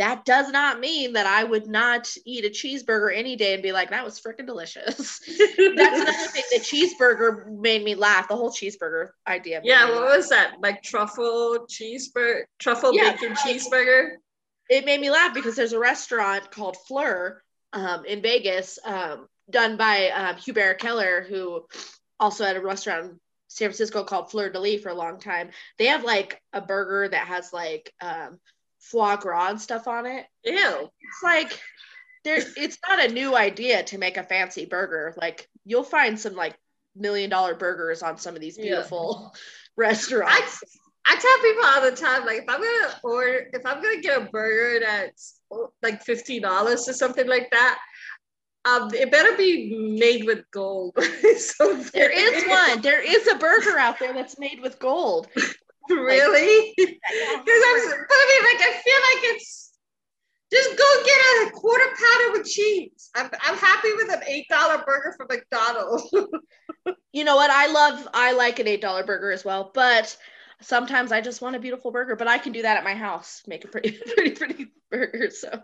That 0.00 0.24
does 0.24 0.50
not 0.50 0.80
mean 0.80 1.12
that 1.12 1.26
I 1.26 1.44
would 1.44 1.66
not 1.66 2.08
eat 2.24 2.46
a 2.46 2.48
cheeseburger 2.48 3.14
any 3.14 3.36
day 3.36 3.52
and 3.52 3.62
be 3.62 3.70
like, 3.70 3.90
that 3.90 4.02
was 4.02 4.18
freaking 4.18 4.46
delicious. 4.46 5.18
That's 5.28 6.00
another 6.00 6.28
thing. 6.28 6.42
The 6.50 6.58
cheeseburger 6.60 7.46
made 7.60 7.84
me 7.84 7.94
laugh. 7.94 8.26
The 8.26 8.34
whole 8.34 8.50
cheeseburger 8.50 9.10
idea. 9.28 9.60
Yeah, 9.62 9.90
what 9.90 10.04
laugh. 10.04 10.16
was 10.16 10.28
that? 10.30 10.54
Like 10.62 10.82
truffle 10.82 11.66
cheeseburger, 11.68 12.44
truffle 12.58 12.94
Yeah, 12.94 13.12
bacon 13.12 13.34
cheeseburger. 13.34 14.12
it 14.70 14.86
made 14.86 15.02
me 15.02 15.10
laugh 15.10 15.34
because 15.34 15.54
there's 15.54 15.74
a 15.74 15.78
restaurant 15.78 16.50
called 16.50 16.78
Fleur 16.88 17.42
um, 17.74 18.06
in 18.06 18.22
Vegas, 18.22 18.78
um, 18.86 19.28
done 19.50 19.76
by 19.76 20.08
um, 20.08 20.36
Hubert 20.36 20.78
Keller, 20.78 21.26
who 21.28 21.66
also 22.18 22.44
had 22.46 22.56
a 22.56 22.60
restaurant 22.62 23.04
in 23.04 23.20
San 23.48 23.68
Francisco 23.68 24.02
called 24.04 24.30
Fleur 24.30 24.48
de 24.48 24.58
Lis 24.58 24.80
for 24.82 24.88
a 24.88 24.94
long 24.94 25.20
time. 25.20 25.50
They 25.76 25.88
have 25.88 26.04
like 26.04 26.40
a 26.54 26.62
burger 26.62 27.06
that 27.06 27.26
has 27.26 27.52
like 27.52 27.92
um, 28.00 28.38
foie 28.80 29.16
gras 29.16 29.50
and 29.50 29.60
stuff 29.60 29.86
on 29.86 30.06
it. 30.06 30.26
Ew. 30.44 30.54
It's 31.00 31.22
like 31.22 31.60
there. 32.24 32.38
It's 32.56 32.78
not 32.88 33.04
a 33.04 33.12
new 33.12 33.36
idea 33.36 33.82
to 33.84 33.98
make 33.98 34.16
a 34.16 34.22
fancy 34.24 34.66
burger. 34.66 35.14
Like 35.16 35.48
you'll 35.64 35.82
find 35.84 36.18
some 36.18 36.34
like 36.34 36.56
million 36.96 37.30
dollar 37.30 37.54
burgers 37.54 38.02
on 38.02 38.18
some 38.18 38.34
of 38.34 38.40
these 38.40 38.58
Yeah. 38.58 38.64
beautiful 38.64 39.32
restaurants. 39.76 40.62
I 41.06 41.16
tell 41.16 41.38
people 41.42 41.64
all 41.64 41.90
the 41.90 41.96
time, 41.96 42.26
like 42.26 42.42
if 42.42 42.44
I'm 42.48 42.60
gonna 42.60 43.00
order, 43.02 43.50
if 43.52 43.64
I'm 43.64 43.82
gonna 43.82 44.00
get 44.00 44.22
a 44.22 44.26
burger 44.26 44.80
that's 44.80 45.40
like 45.82 46.02
fifteen 46.02 46.42
dollars 46.42 46.88
or 46.88 46.92
something 46.92 47.26
like 47.26 47.50
that, 47.50 47.78
um, 48.66 48.92
it 48.94 49.10
better 49.10 49.36
be 49.36 49.96
made 49.98 50.24
with 50.26 50.44
gold. 50.50 50.94
so 51.38 51.74
there 51.94 52.10
is 52.10 52.44
one. 52.46 52.82
There 52.82 53.00
is 53.02 53.26
a 53.28 53.36
burger 53.36 53.78
out 53.78 53.98
there 53.98 54.12
that's 54.12 54.38
made 54.38 54.60
with 54.62 54.78
gold. 54.78 55.28
Really. 55.88 56.74
Because 57.10 57.62
I'm, 57.66 57.90
but 57.90 58.16
I 58.16 58.26
mean, 58.28 58.44
like 58.44 58.68
I 58.68 58.72
feel 58.84 59.00
like 59.00 59.34
it's 59.34 59.72
just 60.52 60.76
go 60.76 61.04
get 61.04 61.48
a 61.48 61.50
quarter 61.52 61.84
pounder 61.84 62.38
with 62.38 62.46
cheese. 62.46 63.10
I'm, 63.16 63.30
I'm 63.42 63.56
happy 63.56 63.88
with 63.96 64.12
an 64.12 64.22
eight 64.26 64.46
dollar 64.48 64.82
burger 64.86 65.14
from 65.16 65.28
McDonald's. 65.28 66.12
you 67.12 67.24
know 67.24 67.36
what? 67.36 67.50
I 67.50 67.72
love, 67.72 68.08
I 68.14 68.32
like 68.32 68.58
an 68.58 68.66
$8 68.66 69.06
burger 69.06 69.32
as 69.32 69.44
well, 69.44 69.70
but 69.74 70.16
sometimes 70.60 71.12
I 71.12 71.20
just 71.20 71.40
want 71.40 71.56
a 71.56 71.60
beautiful 71.60 71.90
burger, 71.90 72.16
but 72.16 72.28
I 72.28 72.38
can 72.38 72.52
do 72.52 72.62
that 72.62 72.76
at 72.76 72.84
my 72.84 72.94
house, 72.94 73.42
make 73.46 73.64
a 73.64 73.68
pretty, 73.68 73.92
pretty, 74.14 74.30
pretty 74.32 74.66
burger. 74.90 75.30
So 75.30 75.62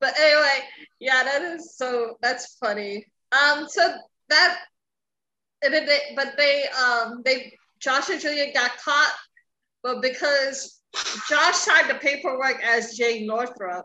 but 0.00 0.18
anyway, 0.18 0.60
yeah, 1.00 1.22
that 1.24 1.42
is 1.42 1.76
so 1.76 2.16
that's 2.20 2.56
funny. 2.58 3.06
Um, 3.32 3.66
so 3.68 3.94
that 4.28 4.58
and 5.62 5.72
then 5.72 5.86
they, 5.86 5.98
but 6.14 6.34
they 6.36 6.64
um 6.68 7.22
they 7.24 7.56
Josh 7.84 8.08
and 8.08 8.20
Julia 8.20 8.52
got 8.54 8.78
caught, 8.78 9.14
but 9.82 10.00
because 10.00 10.80
Josh 11.28 11.56
signed 11.56 11.90
the 11.90 11.96
paperwork 11.96 12.62
as 12.64 12.96
Jay 12.96 13.26
Northrup, 13.26 13.84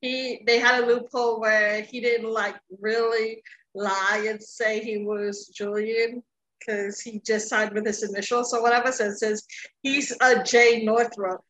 he 0.00 0.42
they 0.46 0.58
had 0.58 0.82
a 0.82 0.86
loophole 0.86 1.40
where 1.40 1.82
he 1.82 2.00
didn't 2.00 2.28
like 2.28 2.56
really 2.80 3.40
lie 3.74 4.26
and 4.28 4.42
say 4.42 4.80
he 4.80 4.98
was 4.98 5.46
Julian 5.46 6.22
because 6.58 7.00
he 7.00 7.20
just 7.24 7.48
signed 7.48 7.72
with 7.72 7.86
his 7.86 8.02
initials 8.02 8.52
or 8.52 8.62
whatever. 8.62 8.90
So 8.90 9.06
it 9.06 9.18
says 9.18 9.44
he's 9.82 10.12
a 10.20 10.42
Jay 10.42 10.82
Northrup. 10.84 11.40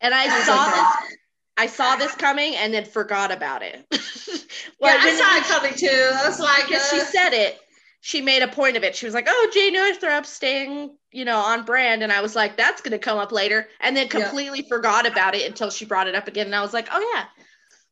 And 0.00 0.14
I 0.14 0.26
That's 0.26 0.46
saw 0.46 0.68
okay. 0.68 0.74
this. 0.74 1.16
I 1.58 1.66
saw 1.66 1.96
this 1.96 2.14
coming 2.14 2.54
and 2.54 2.72
then 2.72 2.84
forgot 2.84 3.32
about 3.32 3.62
it. 3.62 3.84
yeah, 3.90 4.96
I 5.00 5.12
saw 5.12 5.36
it 5.36 5.44
coming 5.44 5.74
too. 5.74 6.10
I 6.14 6.28
was 6.28 6.38
like, 6.38 6.68
because 6.68 6.88
she 6.88 7.00
uh, 7.00 7.04
said 7.04 7.32
it. 7.32 7.58
She 8.00 8.20
made 8.20 8.42
a 8.42 8.48
point 8.48 8.76
of 8.76 8.84
it. 8.84 8.94
She 8.94 9.06
was 9.06 9.14
like, 9.14 9.26
"Oh, 9.28 9.50
Jay 9.52 9.70
Northrup 9.70 10.24
staying, 10.24 10.96
you 11.10 11.24
know, 11.24 11.38
on 11.38 11.64
brand," 11.64 12.02
and 12.02 12.12
I 12.12 12.20
was 12.20 12.36
like, 12.36 12.56
"That's 12.56 12.80
gonna 12.80 12.98
come 12.98 13.18
up 13.18 13.32
later," 13.32 13.68
and 13.80 13.96
then 13.96 14.06
Yeah. 14.06 14.20
completely 14.20 14.62
forgot 14.68 15.06
about 15.06 15.34
it 15.34 15.46
until 15.46 15.70
she 15.70 15.84
brought 15.84 16.06
it 16.08 16.14
up 16.14 16.28
again, 16.28 16.46
and 16.46 16.54
I 16.54 16.62
was 16.62 16.72
like, 16.72 16.88
"Oh 16.92 17.12
yeah, 17.14 17.24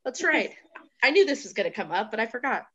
that's 0.05 0.23
right. 0.33 0.55
I 1.03 1.11
knew 1.11 1.25
this 1.27 1.43
was 1.43 1.53
gonna 1.53 1.71
come 1.73 1.91
up, 1.91 2.11
but 2.11 2.21
I 2.21 2.27
forgot." 2.27 2.67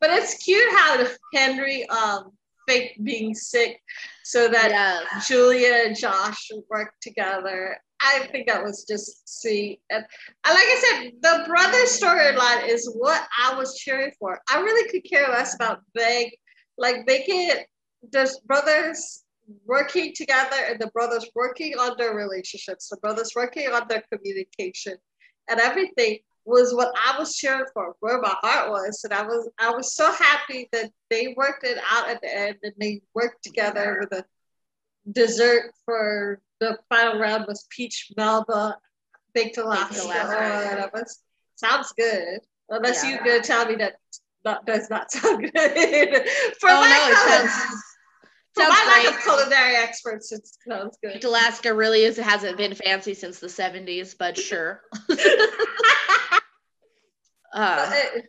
But 0.00 0.10
it's 0.10 0.42
cute 0.42 0.70
how 0.72 1.06
Henry 1.32 1.88
um 1.88 2.32
faked 2.66 3.02
being 3.04 3.32
sick 3.34 3.80
so 4.24 4.48
that 4.48 4.70
Yes. 4.70 5.28
Julia 5.28 5.84
and 5.86 5.96
Josh 5.96 6.50
work 6.68 6.94
together. 7.00 7.78
I 8.00 8.26
think 8.32 8.48
that 8.48 8.62
was 8.62 8.84
just 8.84 9.40
sweet. 9.40 9.80
And, 9.88 10.04
and 10.44 10.54
like 10.54 10.64
I 10.64 10.84
said, 10.84 11.12
the 11.22 11.44
brother 11.46 11.78
storyline 11.86 12.68
is 12.68 12.90
what 12.94 13.26
I 13.38 13.54
was 13.54 13.78
cheering 13.78 14.12
for. 14.18 14.40
I 14.50 14.60
really 14.60 14.90
could 14.90 15.08
care 15.08 15.28
less 15.28 15.54
about 15.54 15.80
Meg. 15.94 16.32
Like 16.78 17.06
make 17.06 17.24
it 17.28 17.66
the 18.12 18.30
brothers 18.46 19.24
working 19.64 20.12
together 20.14 20.56
and 20.68 20.78
the 20.80 20.88
brothers 20.88 21.28
working 21.34 21.74
on 21.78 21.96
their 21.98 22.14
relationships, 22.14 22.88
the 22.88 22.96
brothers 22.98 23.32
working 23.34 23.68
on 23.68 23.86
their 23.88 24.02
communication 24.12 24.94
and 25.48 25.60
everything 25.60 26.18
was 26.44 26.74
what 26.74 26.92
I 26.96 27.18
was 27.18 27.34
cheering 27.34 27.64
for, 27.74 27.96
where 28.00 28.20
my 28.20 28.34
heart 28.40 28.70
was. 28.70 29.02
And 29.04 29.12
I 29.12 29.22
was 29.22 29.48
I 29.58 29.70
was 29.70 29.94
so 29.94 30.10
happy 30.12 30.68
that 30.72 30.90
they 31.10 31.34
worked 31.36 31.64
it 31.64 31.78
out 31.90 32.08
at 32.08 32.20
the 32.20 32.36
end 32.36 32.56
and 32.62 32.72
they 32.78 33.02
worked 33.14 33.42
together 33.42 33.98
with 34.00 34.20
a 34.20 34.24
dessert 35.12 35.72
for 35.84 36.40
the 36.60 36.78
final 36.88 37.20
round 37.20 37.46
was 37.46 37.66
peach 37.70 38.10
melba 38.16 38.76
baked 39.34 39.58
Alaska 39.58 40.00
or 40.00 40.04
Alaska. 40.12 40.70
whatever. 40.70 41.06
Sounds 41.56 41.92
good. 41.96 42.40
Unless 42.68 43.02
Yeah. 43.04 43.10
you're 43.10 43.18
gonna 43.24 43.40
tell 43.42 43.66
me 43.66 43.76
that 43.76 43.96
that 44.46 44.64
does 44.64 44.88
not 44.88 45.10
sound 45.10 45.42
good. 45.42 45.52
for 45.52 46.70
Oh 46.70 46.80
my 46.80 46.88
no, 46.88 47.10
it 47.10 47.14
cul- 47.14 47.48
sounds 47.48 47.82
for 48.54 48.62
sounds 48.62 48.74
my 48.86 49.02
lack 49.04 49.14
of 49.14 49.22
culinary 49.22 49.76
experts, 49.76 50.32
it 50.32 50.48
sounds 50.66 50.96
good. 51.02 51.22
Alaska 51.22 51.74
really 51.74 52.04
is 52.04 52.16
hasn't 52.16 52.56
been 52.56 52.74
fancy 52.74 53.12
since 53.12 53.38
the 53.38 53.48
70s, 53.48 54.16
but 54.18 54.38
sure. 54.38 54.82
Uh, 57.52 57.88
but, 57.88 58.22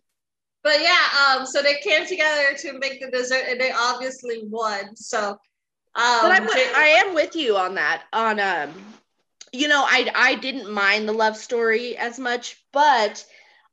but 0.63 0.81
yeah, 0.81 1.35
um, 1.35 1.45
so 1.45 1.61
they 1.61 1.75
came 1.83 2.05
together 2.05 2.55
to 2.57 2.79
make 2.79 3.01
the 3.01 3.11
dessert, 3.11 3.43
and 3.49 3.59
they 3.59 3.71
obviously 3.71 4.43
won. 4.43 4.95
So, 4.95 5.31
um, 5.31 5.37
but 5.95 6.31
I'm, 6.31 6.47
I 6.47 7.03
am 7.05 7.13
with 7.13 7.35
you 7.35 7.57
on 7.57 7.75
that. 7.75 8.03
On 8.13 8.39
um, 8.39 8.73
you 9.51 9.67
know, 9.67 9.83
I 9.85 10.09
I 10.15 10.35
didn't 10.35 10.71
mind 10.71 11.09
the 11.09 11.13
love 11.13 11.35
story 11.35 11.97
as 11.97 12.17
much, 12.17 12.63
but 12.71 13.25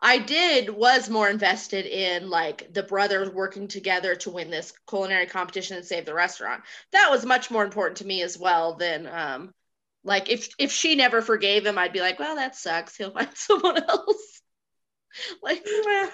I 0.04 0.18
did 0.18 0.68
was 0.68 1.08
more 1.08 1.30
invested 1.30 1.86
in 1.86 2.28
like 2.28 2.70
the 2.74 2.82
brothers 2.82 3.30
working 3.30 3.68
together 3.68 4.14
to 4.16 4.30
win 4.30 4.50
this 4.50 4.74
culinary 4.86 5.24
competition 5.24 5.78
and 5.78 5.86
save 5.86 6.04
the 6.04 6.12
restaurant. 6.12 6.62
That 6.92 7.10
was 7.10 7.24
much 7.24 7.50
more 7.50 7.64
important 7.64 7.96
to 7.98 8.06
me 8.06 8.20
as 8.20 8.38
well 8.38 8.74
than 8.74 9.06
um, 9.06 9.54
like 10.04 10.28
if 10.28 10.50
if 10.58 10.70
she 10.70 10.94
never 10.94 11.22
forgave 11.22 11.64
him, 11.64 11.78
I'd 11.78 11.94
be 11.94 12.02
like, 12.02 12.18
well, 12.18 12.36
that 12.36 12.54
sucks. 12.54 12.98
He'll 12.98 13.10
find 13.14 13.30
someone 13.34 13.82
else. 13.82 14.42
like, 15.42 15.64
meh. 15.64 16.10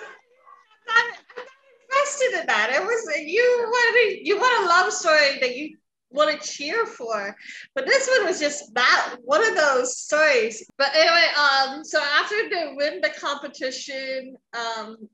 I'm, 0.88 1.12
I'm 1.36 1.46
invested 1.90 2.40
in 2.40 2.46
that. 2.46 2.70
It 2.72 2.82
was 2.82 3.16
you 3.26 3.66
want 3.66 4.24
you 4.24 4.38
want 4.38 4.64
a 4.64 4.68
love 4.68 4.92
story 4.92 5.40
that 5.40 5.56
you 5.56 5.76
want 6.10 6.30
to 6.40 6.48
cheer 6.48 6.86
for, 6.86 7.36
but 7.74 7.86
this 7.86 8.08
one 8.08 8.26
was 8.26 8.40
just 8.40 8.74
that 8.74 9.16
one 9.22 9.46
of 9.46 9.56
those 9.56 9.96
stories. 9.96 10.68
But 10.76 10.94
anyway, 10.94 11.26
um, 11.38 11.84
so 11.84 12.00
after 12.00 12.34
they 12.48 12.74
win 12.76 13.00
the 13.00 13.10
competition, 13.10 14.36
um, 14.52 15.08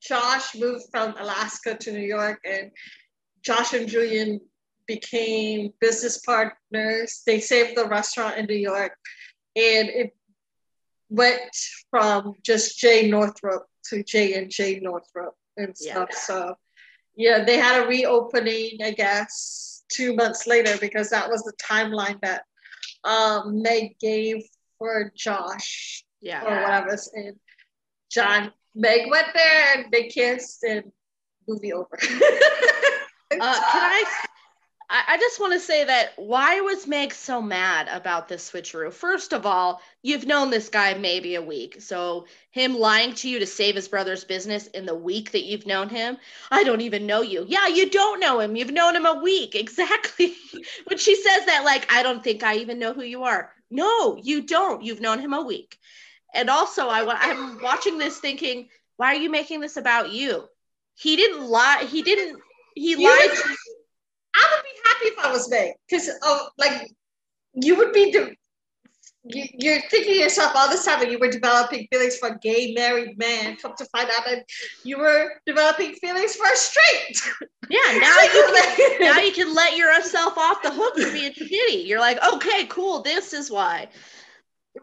Josh 0.00 0.54
moved 0.56 0.84
from 0.90 1.14
Alaska 1.18 1.76
to 1.76 1.92
New 1.92 2.06
York, 2.06 2.40
and 2.44 2.70
Josh 3.42 3.74
and 3.74 3.86
Julian 3.88 4.40
became 4.86 5.72
business 5.80 6.18
partners. 6.18 7.22
They 7.26 7.40
saved 7.40 7.76
the 7.76 7.86
restaurant 7.86 8.38
in 8.38 8.46
New 8.46 8.54
York, 8.54 8.96
and 9.56 9.88
it 9.88 10.14
went 11.10 11.54
from 11.90 12.34
just 12.42 12.78
Jay 12.78 13.10
Northrup 13.10 13.66
to 13.88 14.02
Jay 14.02 14.34
and 14.34 14.50
Jay 14.50 14.80
Northrup 14.80 15.34
and 15.56 15.74
Yeah. 15.80 15.92
stuff. 15.92 16.12
So 16.14 16.54
yeah, 17.16 17.44
they 17.44 17.58
had 17.58 17.82
a 17.84 17.86
reopening, 17.86 18.78
I 18.82 18.92
guess, 18.92 19.69
two 19.92 20.14
months 20.14 20.46
later 20.46 20.76
because 20.80 21.10
that 21.10 21.28
was 21.28 21.42
the 21.42 21.52
timeline 21.62 22.20
that 22.22 22.42
um, 23.04 23.62
Meg 23.62 23.98
gave 23.98 24.42
for 24.78 25.12
Josh 25.16 26.04
yeah. 26.20 26.42
or 26.44 26.62
whatever. 26.62 26.98
And 27.14 27.36
John, 28.10 28.52
Meg 28.74 29.10
went 29.10 29.28
there 29.34 29.76
and 29.76 29.92
they 29.92 30.08
kissed 30.08 30.62
and 30.64 30.84
movie 31.48 31.72
over. 31.72 31.98
Uh, 33.32 33.54
can 33.54 33.62
I? 33.62 34.04
I, 34.92 35.14
I 35.14 35.16
just 35.18 35.38
want 35.40 35.52
to 35.52 35.60
say 35.60 35.84
that 35.84 36.12
why 36.16 36.60
was 36.60 36.86
Meg 36.86 37.14
so 37.14 37.40
mad 37.40 37.88
about 37.88 38.28
this 38.28 38.50
switcheroo? 38.50 38.92
First 38.92 39.32
of 39.32 39.46
all, 39.46 39.80
you've 40.02 40.26
known 40.26 40.50
this 40.50 40.68
guy 40.68 40.94
maybe 40.94 41.36
a 41.36 41.42
week. 41.42 41.80
So 41.80 42.26
him 42.50 42.76
lying 42.76 43.14
to 43.14 43.28
you 43.28 43.38
to 43.38 43.46
save 43.46 43.76
his 43.76 43.86
brother's 43.88 44.24
business 44.24 44.66
in 44.68 44.86
the 44.86 44.94
week 44.94 45.30
that 45.30 45.44
you've 45.44 45.66
known 45.66 45.88
him, 45.88 46.18
I 46.50 46.64
don't 46.64 46.80
even 46.80 47.06
know 47.06 47.22
you. 47.22 47.44
Yeah, 47.46 47.68
you 47.68 47.88
don't 47.88 48.18
know 48.20 48.40
him. 48.40 48.56
You've 48.56 48.72
known 48.72 48.96
him 48.96 49.06
a 49.06 49.14
week. 49.22 49.54
Exactly. 49.60 50.34
when 50.86 50.98
she 50.98 51.14
says 51.14 51.46
that, 51.46 51.62
like, 51.64 51.90
I 51.92 52.02
don't 52.02 52.24
think 52.24 52.42
I 52.42 52.56
even 52.56 52.78
know 52.80 52.92
who 52.92 53.02
you 53.04 53.22
are. 53.24 53.52
No, 53.70 54.16
you 54.16 54.42
don't. 54.42 54.82
You've 54.82 55.00
known 55.00 55.20
him 55.20 55.32
a 55.32 55.42
week. 55.44 55.78
And 56.34 56.50
also, 56.50 56.88
I 56.88 57.04
I'm 57.30 57.62
watching 57.62 57.98
this 57.98 58.18
thinking, 58.18 58.68
why 58.96 59.14
are 59.14 59.18
you 59.18 59.30
making 59.30 59.60
this 59.60 59.76
about 59.76 60.10
you? 60.10 60.48
He 60.96 61.16
didn't 61.16 61.44
lie. 61.46 61.86
He 61.88 62.02
didn't. 62.02 62.40
He 62.74 62.90
You 62.92 63.08
lied. 63.08 63.30
to- 63.30 63.56
I 64.36 64.46
would 64.56 64.62
be 64.64 64.70
happy 64.84 64.89
if 65.02 65.18
I 65.18 65.30
was 65.32 65.50
Meg, 65.50 65.72
because 65.88 66.08
oh, 66.22 66.48
like 66.58 66.90
you 67.54 67.76
would 67.76 67.92
be 67.92 68.10
the. 68.12 68.34
You, 69.22 69.44
you're 69.52 69.82
thinking 69.90 70.14
to 70.14 70.18
yourself 70.18 70.52
all 70.54 70.70
this 70.70 70.86
time, 70.86 71.02
and 71.02 71.12
you 71.12 71.18
were 71.18 71.30
developing 71.30 71.86
feelings 71.92 72.16
for 72.16 72.30
a 72.30 72.38
gay 72.38 72.72
married 72.72 73.18
man. 73.18 73.56
Come 73.56 73.74
to 73.76 73.84
find 73.86 74.08
out 74.08 74.24
that 74.24 74.46
you 74.82 74.98
were 74.98 75.32
developing 75.44 75.92
feelings 75.92 76.34
for 76.36 76.46
a 76.46 76.56
straight. 76.56 77.20
Yeah, 77.68 77.98
now 77.98 78.18
you 78.22 78.30
can 78.30 79.00
now 79.00 79.18
you 79.20 79.32
can 79.32 79.54
let 79.54 79.76
yourself 79.76 80.38
off 80.38 80.62
the 80.62 80.72
hook 80.72 80.96
for 80.96 81.12
being 81.12 81.32
shitty. 81.32 81.86
You're 81.86 82.00
like, 82.00 82.18
okay, 82.34 82.64
cool, 82.66 83.02
this 83.02 83.34
is 83.34 83.50
why. 83.50 83.88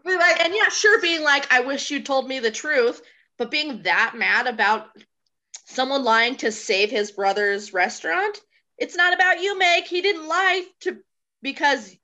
Like, 0.04 0.44
And 0.44 0.54
yeah, 0.54 0.68
sure, 0.68 1.00
being 1.00 1.22
like, 1.22 1.52
I 1.52 1.60
wish 1.60 1.90
you 1.90 2.00
told 2.00 2.28
me 2.28 2.40
the 2.40 2.50
truth, 2.50 3.00
but 3.38 3.50
being 3.50 3.82
that 3.82 4.14
mad 4.16 4.46
about 4.46 4.88
someone 5.66 6.04
lying 6.04 6.36
to 6.36 6.52
save 6.52 6.90
his 6.90 7.12
brother's 7.12 7.72
restaurant, 7.72 8.40
it's 8.78 8.96
not 8.96 9.12
about 9.12 9.42
you, 9.42 9.58
Meg. 9.58 9.84
He 9.84 10.00
didn't 10.00 10.28
lie 10.28 10.64
to 10.80 10.98
because 11.42 11.94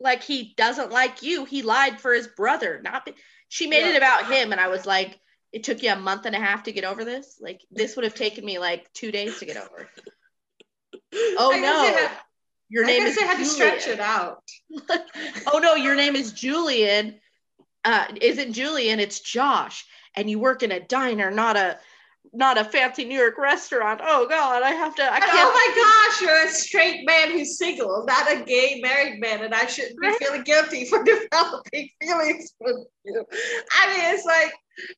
like 0.00 0.22
he 0.22 0.54
doesn't 0.56 0.90
like 0.90 1.22
you. 1.22 1.44
He 1.44 1.62
lied 1.62 2.00
for 2.00 2.12
his 2.12 2.28
brother. 2.28 2.80
Not 2.82 3.04
be- 3.04 3.14
she 3.48 3.66
made 3.66 3.84
it 3.84 3.96
about 3.96 4.30
him, 4.32 4.52
and 4.52 4.60
I 4.60 4.68
was 4.68 4.86
like, 4.86 5.18
it 5.52 5.64
took 5.64 5.82
you 5.82 5.92
a 5.92 5.96
month 5.96 6.24
and 6.24 6.34
a 6.34 6.40
half 6.40 6.64
to 6.64 6.72
get 6.72 6.84
over 6.84 7.04
this. 7.04 7.38
Like 7.40 7.60
this 7.70 7.96
would 7.96 8.04
have 8.04 8.14
taken 8.14 8.44
me 8.44 8.58
like 8.58 8.90
two 8.92 9.12
days 9.12 9.38
to 9.38 9.46
get 9.46 9.56
over. 9.56 9.88
Oh 11.14 11.52
I 11.52 11.58
no, 11.58 12.08
your 12.70 12.84
I 12.84 12.86
name 12.86 13.00
guess 13.00 13.10
is 13.10 13.18
they 13.18 13.26
had 13.26 13.36
to 13.36 13.44
stretch 13.44 13.86
it 13.86 14.00
out. 14.00 14.42
oh 15.52 15.58
no, 15.58 15.74
your 15.74 15.94
name 15.94 16.16
is 16.16 16.32
Julian. 16.32 17.20
Uh, 17.84 18.06
isn't 18.18 18.54
Julian? 18.54 18.98
It's 18.98 19.20
Josh, 19.20 19.84
and 20.16 20.30
you 20.30 20.38
work 20.38 20.62
in 20.62 20.72
a 20.72 20.80
diner, 20.80 21.30
not 21.30 21.58
a 21.58 21.78
not 22.32 22.58
a 22.58 22.64
fancy 22.64 23.04
New 23.04 23.18
York 23.18 23.36
restaurant. 23.36 24.00
Oh 24.02 24.26
God, 24.28 24.62
I 24.62 24.70
have 24.70 24.94
to. 24.96 25.02
I 25.02 25.20
can't. 25.20 25.32
oh 25.32 25.52
my 25.52 26.10
gosh, 26.10 26.20
you're 26.22 26.46
a 26.46 26.50
straight 26.50 27.06
man 27.06 27.30
who's 27.30 27.58
single, 27.58 28.04
not 28.06 28.30
a 28.30 28.42
gay 28.44 28.80
married 28.82 29.20
man, 29.20 29.42
and 29.42 29.54
I 29.54 29.66
shouldn't 29.66 30.00
be 30.00 30.12
feeling 30.12 30.42
guilty 30.42 30.86
for 30.86 31.02
developing 31.04 31.88
feelings 32.00 32.52
for 32.58 32.70
you. 33.04 33.24
I 33.74 33.86
mean, 33.88 34.14
it's 34.14 34.24
like 34.24 34.52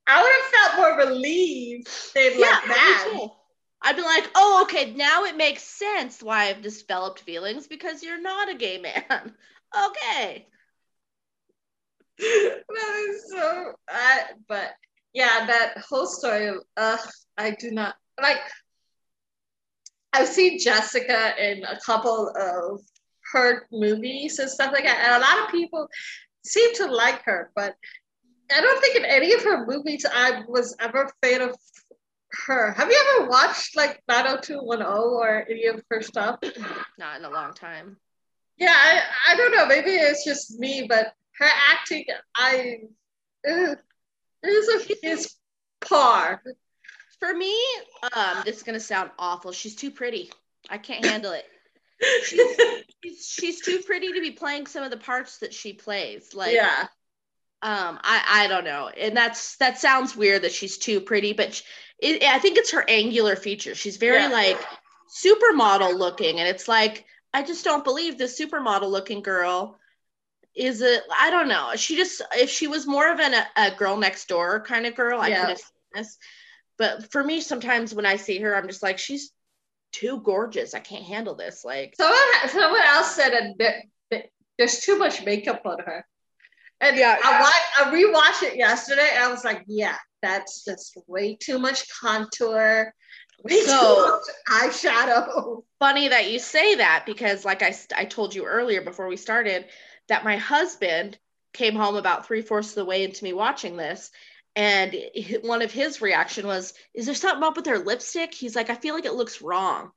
I 0.06 0.22
would 0.22 0.32
have 0.32 0.76
felt 0.76 0.76
more 0.78 1.10
relieved 1.10 1.88
than 2.14 2.32
yeah, 2.38 2.46
like 2.46 2.64
that. 2.68 3.28
I'd 3.82 3.96
be 3.96 4.02
like, 4.02 4.30
oh, 4.34 4.62
okay, 4.62 4.92
now 4.92 5.24
it 5.24 5.36
makes 5.36 5.62
sense 5.62 6.22
why 6.22 6.46
I've 6.46 6.62
developed 6.62 7.20
feelings 7.20 7.66
because 7.66 8.02
you're 8.02 8.20
not 8.20 8.48
a 8.48 8.54
gay 8.54 8.78
man. 8.78 9.04
okay. 9.86 10.46
that 12.18 13.06
is 13.10 13.30
so. 13.30 13.74
I, 13.88 14.22
but 14.48 14.70
yeah, 15.14 15.46
that 15.46 15.78
whole 15.88 16.06
story. 16.06 16.52
Uh, 16.76 16.98
I 17.38 17.52
do 17.52 17.70
not 17.70 17.94
like. 18.20 18.40
I've 20.12 20.28
seen 20.28 20.58
Jessica 20.60 21.34
in 21.42 21.64
a 21.64 21.78
couple 21.80 22.32
of 22.36 22.80
her 23.32 23.66
movies 23.72 24.38
and 24.38 24.50
stuff 24.50 24.72
like 24.72 24.84
that, 24.84 25.00
and 25.02 25.22
a 25.22 25.26
lot 25.26 25.44
of 25.44 25.50
people 25.50 25.88
seem 26.44 26.74
to 26.74 26.86
like 26.86 27.22
her, 27.22 27.50
but 27.56 27.74
I 28.52 28.60
don't 28.60 28.80
think 28.80 28.96
in 28.96 29.04
any 29.04 29.32
of 29.32 29.42
her 29.42 29.66
movies 29.66 30.04
I 30.12 30.42
was 30.46 30.76
ever 30.78 31.04
a 31.04 31.26
fan 31.26 31.40
of 31.40 31.56
her. 32.46 32.72
Have 32.72 32.90
you 32.90 33.16
ever 33.16 33.28
watched 33.28 33.76
like 33.76 34.02
90210 34.08 34.86
or 34.86 35.46
any 35.48 35.66
of 35.66 35.82
her 35.90 36.02
stuff? 36.02 36.38
Not 36.98 37.18
in 37.18 37.24
a 37.24 37.30
long 37.30 37.54
time. 37.54 37.96
Yeah, 38.58 38.74
I, 38.74 39.02
I 39.32 39.36
don't 39.36 39.52
know. 39.52 39.66
Maybe 39.66 39.90
it's 39.90 40.24
just 40.24 40.58
me, 40.58 40.86
but 40.88 41.14
her 41.38 41.48
acting, 41.72 42.04
I 42.36 42.80
uh, 43.48 43.74
is 44.48 44.68
a 44.90 45.06
is 45.10 45.34
par. 45.80 46.42
For 47.20 47.32
me, 47.34 47.56
um, 48.14 48.42
this 48.44 48.56
is 48.58 48.62
gonna 48.62 48.80
sound 48.80 49.10
awful. 49.18 49.52
She's 49.52 49.74
too 49.76 49.90
pretty. 49.90 50.30
I 50.68 50.78
can't 50.78 51.04
handle 51.04 51.32
it. 51.32 51.44
She's, 52.24 53.26
she's 53.38 53.60
too 53.62 53.78
pretty 53.86 54.12
to 54.12 54.20
be 54.20 54.32
playing 54.32 54.66
some 54.66 54.82
of 54.82 54.90
the 54.90 54.96
parts 54.96 55.38
that 55.38 55.54
she 55.54 55.72
plays. 55.72 56.34
Like, 56.34 56.52
yeah, 56.54 56.86
um 57.62 57.98
i 58.02 58.44
i 58.44 58.46
don't 58.48 58.64
know 58.64 58.88
and 58.88 59.16
that's 59.16 59.56
that 59.56 59.78
sounds 59.78 60.14
weird 60.14 60.42
that 60.42 60.52
she's 60.52 60.76
too 60.76 61.00
pretty 61.00 61.32
but 61.32 61.54
sh- 61.54 61.62
it, 61.98 62.22
i 62.24 62.38
think 62.38 62.58
it's 62.58 62.72
her 62.72 62.84
angular 62.88 63.36
features 63.36 63.78
she's 63.78 63.96
very 63.96 64.22
Yeah. 64.24 64.28
like 64.28 64.62
supermodel 65.08 65.96
looking 65.98 66.40
and 66.40 66.48
it's 66.48 66.68
like 66.68 67.06
i 67.32 67.42
just 67.42 67.64
don't 67.64 67.84
believe 67.84 68.18
this 68.18 68.38
supermodel 68.38 68.90
looking 68.90 69.22
girl 69.22 69.78
is 70.54 70.80
it 70.82 71.02
i 71.18 71.30
don't 71.30 71.48
know. 71.48 71.72
She 71.76 71.96
just 71.96 72.22
if 72.36 72.48
she 72.50 72.66
was 72.68 72.86
more 72.86 73.10
of 73.10 73.18
an 73.20 73.34
a, 73.34 73.46
a 73.56 73.70
girl 73.76 73.96
next 73.96 74.28
door 74.28 74.60
kind 74.60 74.86
of 74.86 74.94
girl 74.94 75.20
i 75.20 75.28
could 75.28 75.36
have 75.48 75.58
seen 75.58 75.66
this. 75.94 76.18
But 76.78 77.10
for 77.12 77.22
me 77.24 77.40
sometimes 77.40 77.94
when 77.94 78.06
i 78.06 78.16
see 78.16 78.38
her 78.40 78.54
i'm 78.56 78.66
just 78.68 78.82
like 78.82 78.98
she's 78.98 79.32
too 79.92 80.20
gorgeous. 80.24 80.74
I 80.74 80.80
can't 80.80 81.04
handle 81.04 81.36
this 81.36 81.64
like 81.64 81.94
someone 81.96 82.18
someone 82.48 82.80
else 82.82 83.14
said 83.14 83.30
that 83.30 83.54
there- 83.58 83.82
that 84.10 84.26
there's 84.58 84.80
too 84.80 84.98
much 84.98 85.24
makeup 85.24 85.62
on 85.64 85.78
her, 85.80 86.04
and 86.80 86.96
Yeah. 86.96 87.16
I 87.22 87.40
wa- 87.40 87.86
I 87.86 87.90
rewatched 87.94 88.42
it 88.48 88.56
yesterday, 88.56 89.08
and 89.14 89.22
I 89.24 89.28
was 89.28 89.44
like, 89.44 89.62
yeah, 89.68 89.96
that's 90.20 90.64
just 90.64 90.96
way 91.06 91.36
too 91.40 91.58
much 91.60 91.84
contour, 92.00 92.92
way 93.44 93.60
So- 93.62 93.94
too 93.94 94.10
much 94.10 94.72
eyeshadow. 94.74 95.62
funny 95.78 96.08
that 96.08 96.28
you 96.30 96.38
say 96.40 96.74
that 96.76 97.04
because 97.06 97.44
like 97.44 97.62
I, 97.62 97.72
I 97.96 98.04
told 98.04 98.34
you 98.34 98.44
earlier 98.46 98.82
before 98.82 99.06
we 99.06 99.16
started 99.16 99.66
that 100.08 100.24
my 100.24 100.36
husband 100.36 101.18
came 101.52 101.74
home 101.74 101.96
about 101.96 102.26
three-fourths 102.26 102.70
of 102.70 102.74
the 102.74 102.84
way 102.84 103.04
into 103.04 103.24
me 103.24 103.32
watching 103.32 103.76
this 103.76 104.10
and 104.56 104.94
one 105.42 105.62
of 105.62 105.72
his 105.72 106.00
reaction 106.00 106.46
was 106.46 106.74
is 106.94 107.06
there 107.06 107.14
something 107.14 107.42
up 107.42 107.56
with 107.56 107.66
her 107.66 107.78
lipstick? 107.78 108.32
He's 108.32 108.54
like 108.54 108.70
i 108.70 108.74
feel 108.74 108.94
like 108.94 109.04
it 109.04 109.14
looks 109.14 109.42
wrong. 109.42 109.90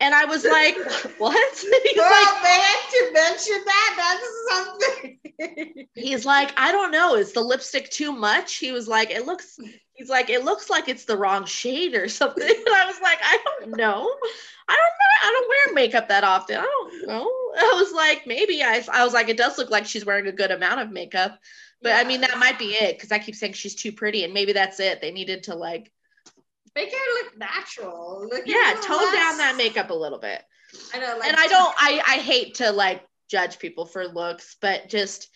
And 0.00 0.14
i 0.14 0.26
was 0.26 0.44
like 0.44 0.76
what? 1.18 1.58
He's 1.84 1.96
like 1.96 2.42
man, 2.42 2.60
to 2.90 3.10
mention 3.12 3.64
that, 3.64 3.94
that's 3.96 4.56
something. 4.56 5.88
he's 5.94 6.26
like 6.26 6.52
i 6.56 6.72
don't 6.72 6.90
know. 6.90 7.14
Is 7.14 7.32
the 7.32 7.40
lipstick 7.40 7.90
too 7.90 8.12
much? 8.12 8.56
He 8.56 8.72
was 8.72 8.86
like 8.86 9.10
it 9.10 9.26
looks 9.26 9.58
he's 9.94 10.10
like 10.10 10.28
it 10.28 10.44
looks 10.44 10.68
like 10.68 10.88
it's 10.88 11.04
the 11.04 11.16
wrong 11.16 11.46
shade 11.46 11.94
or 11.94 12.08
something. 12.08 12.44
And 12.44 12.74
i 12.74 12.84
was 12.86 13.00
like 13.02 13.18
i 13.22 13.38
don't 13.44 13.76
know. 13.76 14.14
I 14.68 14.74
don't 14.74 14.96
know. 14.98 15.22
I 15.22 15.30
don't 15.32 15.48
wear 15.48 15.74
makeup 15.74 16.08
that 16.08 16.24
often. 16.24 16.58
I 16.58 16.62
don't 16.62 17.06
know 17.06 17.45
i 17.56 17.72
was 17.80 17.92
like 17.92 18.26
maybe 18.26 18.62
i, 18.62 18.82
I 18.92 19.04
was 19.04 19.14
like 19.14 19.28
it 19.28 19.36
does 19.36 19.58
look 19.58 19.70
like 19.70 19.86
she's 19.86 20.06
wearing 20.06 20.26
a 20.26 20.32
good 20.32 20.50
amount 20.50 20.80
of 20.80 20.90
makeup 20.90 21.38
but 21.82 21.92
i 21.92 22.04
mean 22.04 22.22
that 22.22 22.38
might 22.38 22.58
be 22.58 22.66
it 22.66 22.96
because 22.96 23.12
i 23.12 23.18
keep 23.18 23.34
saying 23.34 23.54
she's 23.54 23.74
too 23.74 23.92
pretty 23.92 24.24
and 24.24 24.34
maybe 24.34 24.52
that's 24.52 24.80
it 24.80 25.00
they 25.00 25.10
needed 25.10 25.44
to 25.44 25.54
like 25.54 25.90
Make 26.74 26.92
her 26.92 27.24
look 27.24 27.38
natural. 27.38 28.28
Look 28.30 28.42
yeah 28.44 28.74
tone 28.82 29.14
down 29.14 29.38
that 29.38 29.54
makeup 29.56 29.88
a 29.88 29.94
little 29.94 30.18
bit 30.18 30.42
I 30.94 30.98
know, 30.98 31.16
like, 31.18 31.28
and 31.28 31.36
I 31.38 31.46
don't 31.46 31.74
I 31.78 32.02
I 32.06 32.16
hate 32.18 32.56
to 32.56 32.70
like 32.70 33.02
judge 33.30 33.58
people 33.58 33.86
for 33.86 34.06
looks, 34.06 34.56
but 34.60 34.88
just 34.88 35.28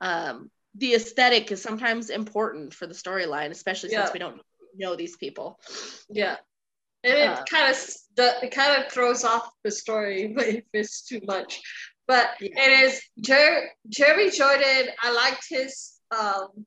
um 0.00 0.50
the 0.76 0.94
aesthetic 0.94 1.52
is 1.52 1.62
sometimes 1.62 2.10
important 2.10 2.74
for 2.74 2.86
the 2.86 2.94
storyline, 2.94 3.50
especially 3.50 3.90
since 3.90 4.12
we 4.12 4.18
don't 4.18 4.40
know 4.76 4.96
these 4.96 5.16
people. 5.16 5.60
Yeah. 6.10 6.36
And 7.04 7.12
it 7.18 7.28
Uh, 7.28 7.44
kind 7.44 7.70
of 7.70 7.78
it 8.42 8.50
kind 8.50 8.82
of 8.82 8.90
throws 8.90 9.24
off 9.24 9.50
the 9.62 9.70
story 9.70 10.28
but 10.28 10.46
if 10.58 10.64
it's 10.72 11.02
too 11.02 11.20
much. 11.24 11.60
But 12.06 12.30
Yeah. 12.40 12.50
it 12.56 12.72
is 12.84 13.00
Jer- 13.20 13.70
Jeremy 13.88 14.30
Jordan. 14.30 14.88
I 15.00 15.10
liked 15.12 15.46
his 15.48 16.00
um 16.10 16.66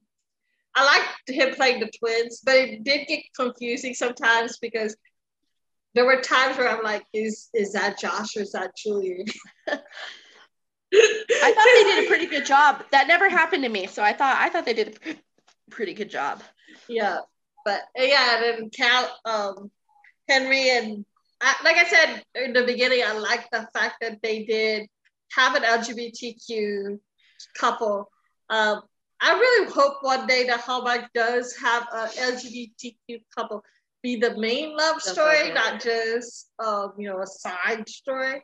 I 0.76 0.86
liked 0.86 1.30
him 1.30 1.56
playing 1.56 1.80
the 1.80 1.90
twins, 2.00 2.42
but 2.46 2.56
it 2.56 2.84
did 2.84 3.08
get 3.08 3.24
confusing 3.36 3.96
sometimes 3.96 4.60
because 4.60 4.96
there 5.96 6.06
were 6.06 6.22
times 6.22 6.58
where 6.58 6.70
I'm 6.70 6.84
like, 6.84 7.04
is 7.14 7.50
is 7.54 7.74
that 7.74 7.98
Josh 8.00 8.38
or 8.38 8.42
is 8.42 8.52
that 8.52 8.76
Julian? 8.78 9.26
I 10.94 11.52
thought 11.54 11.74
they 11.74 11.84
did 11.84 12.06
a 12.06 12.08
pretty 12.08 12.28
good 12.28 12.46
job. 12.46 12.84
That 12.92 13.08
never 13.08 13.30
happened 13.30 13.64
to 13.64 13.70
me, 13.70 13.88
so 13.88 14.04
I 14.04 14.14
thought 14.14 14.38
I 14.38 14.50
thought 14.50 14.66
they 14.66 14.74
did 14.74 15.00
a 15.06 15.16
pretty 15.72 15.94
good 15.94 16.10
job. 16.10 16.44
Yeah, 16.88 17.20
but 17.66 17.82
yeah, 17.96 18.36
and 18.36 18.44
then 18.44 18.70
Cal, 18.70 19.20
um, 19.26 19.72
Henry, 20.28 20.70
and 20.70 21.06
I, 21.42 21.56
like 21.64 21.78
I 21.78 21.86
said 21.86 22.24
in 22.36 22.54
the 22.54 22.64
beginning, 22.64 23.02
I 23.06 23.14
like 23.14 23.50
the 23.52 23.68
fact 23.74 23.96
that 24.02 24.20
they 24.22 24.44
did 24.46 24.88
have 25.34 25.56
an 25.56 25.64
LGBTQ 25.64 27.00
couple. 27.58 28.10
Um, 28.50 28.82
I 29.20 29.34
really 29.34 29.72
hope 29.72 29.98
one 30.02 30.28
day 30.28 30.46
that 30.48 30.62
Hallmark 30.62 31.10
does 31.14 31.56
have 31.58 31.88
a 31.92 32.08
LGBTQ 32.08 33.22
couple 33.36 33.64
be 34.04 34.16
the 34.16 34.38
main 34.38 34.78
love 34.78 35.02
story, 35.02 35.52
not 35.52 35.82
just 35.82 36.52
um, 36.64 36.94
you 36.98 37.10
know 37.10 37.22
a 37.22 37.28
side 37.28 37.88
story. 37.90 38.42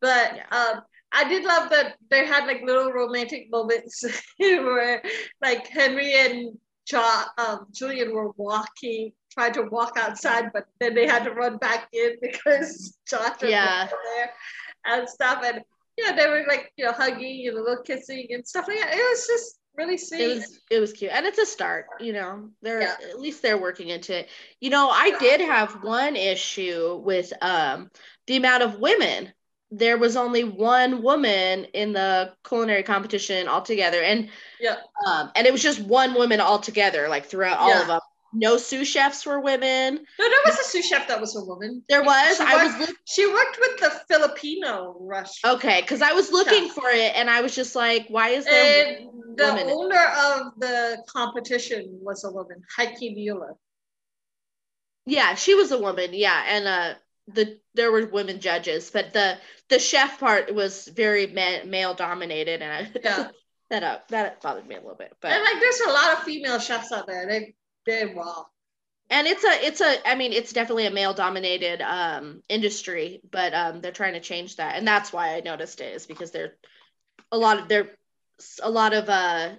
But 0.00 0.36
yeah. 0.36 0.46
um, 0.50 0.82
I 1.12 1.28
did 1.28 1.44
love 1.44 1.70
that 1.70 1.96
they 2.10 2.26
had 2.26 2.46
like 2.46 2.62
little 2.62 2.90
romantic 2.92 3.50
moments 3.50 4.04
where 4.38 5.02
like 5.40 5.66
Henry 5.68 6.14
and 6.14 6.58
um, 7.38 7.66
Julian 7.72 8.12
were 8.14 8.32
walking, 8.36 9.12
trying 9.34 9.52
to 9.54 9.62
walk 9.62 9.96
outside, 9.98 10.50
but 10.52 10.66
then 10.80 10.94
they 10.94 11.06
had 11.06 11.24
to 11.24 11.32
run 11.32 11.58
back 11.58 11.88
in 11.92 12.16
because 12.22 12.96
Josh 13.06 13.40
was 13.42 13.50
yeah. 13.50 13.86
there 13.86 14.30
and 14.86 15.08
stuff. 15.08 15.42
And 15.44 15.62
yeah, 15.98 16.12
they 16.14 16.26
were 16.26 16.44
like, 16.48 16.72
you 16.76 16.84
know, 16.84 16.92
hugging 16.92 17.48
and 17.48 17.58
a 17.58 17.62
little 17.62 17.82
kissing 17.82 18.26
and 18.30 18.46
stuff 18.46 18.68
like 18.68 18.78
that. 18.78 18.94
It 18.94 18.96
was 18.96 19.26
just 19.26 19.58
really 19.76 19.98
sweet. 19.98 20.20
It 20.20 20.34
was 20.34 20.60
it 20.70 20.80
was 20.80 20.92
cute. 20.92 21.12
And 21.12 21.26
it's 21.26 21.38
a 21.38 21.46
start, 21.46 21.86
you 22.00 22.12
know. 22.12 22.50
They're 22.62 22.82
yeah. 22.82 22.94
at 23.10 23.20
least 23.20 23.42
they're 23.42 23.58
working 23.58 23.88
into 23.88 24.20
it. 24.20 24.28
You 24.60 24.70
know, 24.70 24.88
I 24.88 25.16
did 25.18 25.40
have 25.40 25.82
one 25.82 26.16
issue 26.16 27.00
with 27.04 27.32
um 27.42 27.90
the 28.26 28.36
amount 28.36 28.62
of 28.62 28.78
women. 28.78 29.32
There 29.70 29.98
was 29.98 30.16
only 30.16 30.44
one 30.44 31.02
woman 31.02 31.64
in 31.74 31.92
the 31.92 32.32
culinary 32.46 32.84
competition 32.84 33.48
altogether. 33.48 34.00
And 34.02 34.28
yeah. 34.60 34.76
Um, 35.04 35.32
and 35.34 35.48
it 35.48 35.52
was 35.52 35.62
just 35.62 35.80
one 35.80 36.14
woman 36.14 36.40
altogether, 36.40 37.08
like 37.08 37.26
throughout 37.26 37.58
all 37.58 37.70
yeah. 37.70 37.80
of 37.82 37.88
them 37.88 38.00
no 38.34 38.56
sous 38.56 38.86
chefs 38.86 39.24
were 39.24 39.40
women. 39.40 39.94
No, 40.18 40.28
there 40.28 40.38
was 40.44 40.58
a 40.58 40.64
sous 40.64 40.86
chef 40.86 41.08
that 41.08 41.20
was 41.20 41.36
a 41.36 41.44
woman. 41.44 41.82
There 41.88 42.02
was. 42.02 42.36
She 42.36 42.42
I 42.42 42.66
worked, 42.66 42.78
was. 42.78 42.92
she 43.04 43.26
worked 43.26 43.58
with 43.60 43.80
the 43.80 43.90
Filipino 44.08 44.96
restaurant. 45.00 45.56
Okay, 45.58 45.80
because 45.80 46.02
I 46.02 46.12
was 46.12 46.32
looking 46.32 46.68
for 46.68 46.88
it, 46.88 47.12
and 47.16 47.30
I 47.30 47.40
was 47.40 47.54
just 47.54 47.74
like, 47.74 48.06
"Why 48.08 48.30
is 48.30 48.44
there?" 48.44 48.98
And 48.98 49.38
the 49.38 49.64
owner 49.72 50.04
of 50.04 50.52
the 50.58 51.02
competition 51.08 51.98
was 52.02 52.24
a 52.24 52.30
woman, 52.30 52.62
Heike 52.76 53.00
Mueller. 53.00 53.54
Yeah, 55.06 55.34
she 55.34 55.54
was 55.54 55.70
a 55.70 55.78
woman. 55.78 56.10
Yeah, 56.12 56.42
and 56.46 56.66
uh, 56.66 56.94
the 57.28 57.58
there 57.74 57.92
were 57.92 58.06
women 58.06 58.40
judges, 58.40 58.90
but 58.90 59.12
the 59.12 59.38
the 59.68 59.78
chef 59.78 60.18
part 60.20 60.54
was 60.54 60.88
very 60.88 61.26
ma- 61.26 61.64
male 61.64 61.94
dominated, 61.94 62.62
and 62.62 62.72
I 62.72 62.90
yeah. 63.02 63.28
that 63.70 63.82
up 63.82 64.08
that 64.08 64.40
bothered 64.40 64.66
me 64.66 64.76
a 64.76 64.80
little 64.80 64.96
bit. 64.96 65.14
But 65.20 65.32
and 65.32 65.42
like, 65.42 65.60
there's 65.60 65.80
a 65.80 65.90
lot 65.90 66.12
of 66.12 66.22
female 66.24 66.58
chefs 66.58 66.92
out 66.92 67.06
there. 67.06 67.26
They 67.26 67.54
very 67.86 68.14
well. 68.14 68.50
And 69.10 69.26
it's 69.26 69.44
a 69.44 69.66
it's 69.66 69.80
a 69.80 70.08
I 70.08 70.14
mean 70.14 70.32
it's 70.32 70.52
definitely 70.52 70.86
a 70.86 70.90
male 70.90 71.14
dominated 71.14 71.82
um 71.82 72.42
industry, 72.48 73.20
but 73.30 73.52
um 73.52 73.80
they're 73.80 73.92
trying 73.92 74.14
to 74.14 74.20
change 74.20 74.56
that. 74.56 74.76
And 74.76 74.86
that's 74.86 75.12
why 75.12 75.34
I 75.34 75.40
noticed 75.40 75.80
it 75.80 75.94
is 75.94 76.06
because 76.06 76.30
they're 76.30 76.54
a 77.30 77.38
lot 77.38 77.60
of 77.60 77.68
they're 77.68 77.90
a 78.62 78.70
lot 78.70 78.94
of 78.94 79.08
uh 79.08 79.50